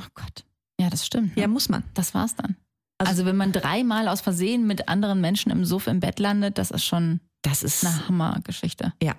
Oh 0.01 0.07
Gott. 0.15 0.45
Ja, 0.81 0.91
das 0.91 1.05
stimmt. 1.07 1.37
ne? 1.37 1.43
Ja, 1.43 1.49
muss 1.49 1.69
man. 1.69 1.83
Das 1.95 2.15
war's 2.15 2.35
dann. 2.37 2.57
Also- 2.99 3.11
Also, 3.11 3.25
wenn 3.27 3.37
man 3.37 3.53
dreimal 3.53 4.09
aus 4.09 4.21
Versehen 4.21 4.67
mit 4.67 4.89
anderen 4.89 5.21
Menschen 5.21 5.51
im 5.53 5.65
Suff 5.65 5.87
im 5.87 6.01
Bett 6.01 6.19
landet, 6.19 6.59
das 6.59 6.71
ist 6.71 6.85
schon 6.85 7.21
Das 7.43 7.63
ist 7.63 7.85
eine 7.85 8.09
Hammergeschichte. 8.09 8.93
ja. 9.03 9.15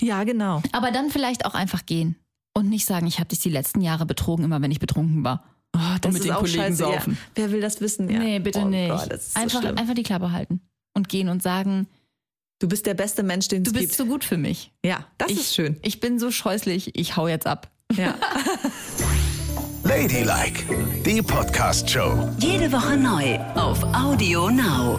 Ja, 0.00 0.24
genau. 0.24 0.62
Aber 0.72 0.90
dann 0.90 1.10
vielleicht 1.10 1.44
auch 1.44 1.54
einfach 1.54 1.86
gehen 1.86 2.16
und 2.54 2.68
nicht 2.68 2.86
sagen, 2.86 3.06
ich 3.06 3.18
habe 3.18 3.28
dich 3.28 3.38
die 3.40 3.50
letzten 3.50 3.80
Jahre 3.80 4.04
betrogen, 4.04 4.44
immer 4.44 4.60
wenn 4.60 4.70
ich 4.72 4.80
betrunken 4.80 5.22
war. 5.22 5.44
Oh, 5.76 5.78
das 6.00 6.12
mit 6.12 6.22
ist 6.22 6.24
den 6.28 6.32
auch 6.32 6.40
Kollegen 6.40 6.58
scheiße. 6.58 6.76
saufen. 6.76 7.12
Ja. 7.12 7.18
Wer 7.36 7.52
will 7.52 7.60
das 7.60 7.80
wissen? 7.80 8.10
Ja. 8.10 8.18
Nee, 8.18 8.40
bitte 8.40 8.60
oh 8.60 8.64
nicht. 8.68 8.90
Gott, 8.90 9.10
einfach, 9.34 9.62
so 9.62 9.68
einfach 9.68 9.94
die 9.94 10.02
Klappe 10.02 10.32
halten 10.32 10.60
und 10.94 11.08
gehen 11.08 11.28
und 11.28 11.42
sagen, 11.42 11.86
Du 12.58 12.68
bist 12.68 12.86
der 12.86 12.94
beste 12.94 13.24
Mensch, 13.24 13.48
den 13.48 13.64
du 13.64 13.70
es 13.70 13.74
bist 13.74 13.84
gibt. 13.88 13.96
so 13.96 14.06
gut 14.06 14.22
für 14.24 14.36
mich. 14.36 14.70
Ja, 14.84 15.04
das 15.18 15.30
ich, 15.32 15.40
ist 15.40 15.54
schön. 15.54 15.78
Ich 15.82 15.98
bin 15.98 16.20
so 16.20 16.30
scheußlich, 16.30 16.96
ich 16.96 17.16
hau 17.16 17.26
jetzt 17.26 17.46
ab. 17.46 17.71
Ja. 17.96 18.14
Ladylike, 19.84 20.64
die 21.04 21.20
Podcast-Show. 21.20 22.30
Jede 22.38 22.72
Woche 22.72 22.96
neu 22.96 23.38
auf 23.54 23.82
Audio 23.94 24.48
Now. 24.48 24.98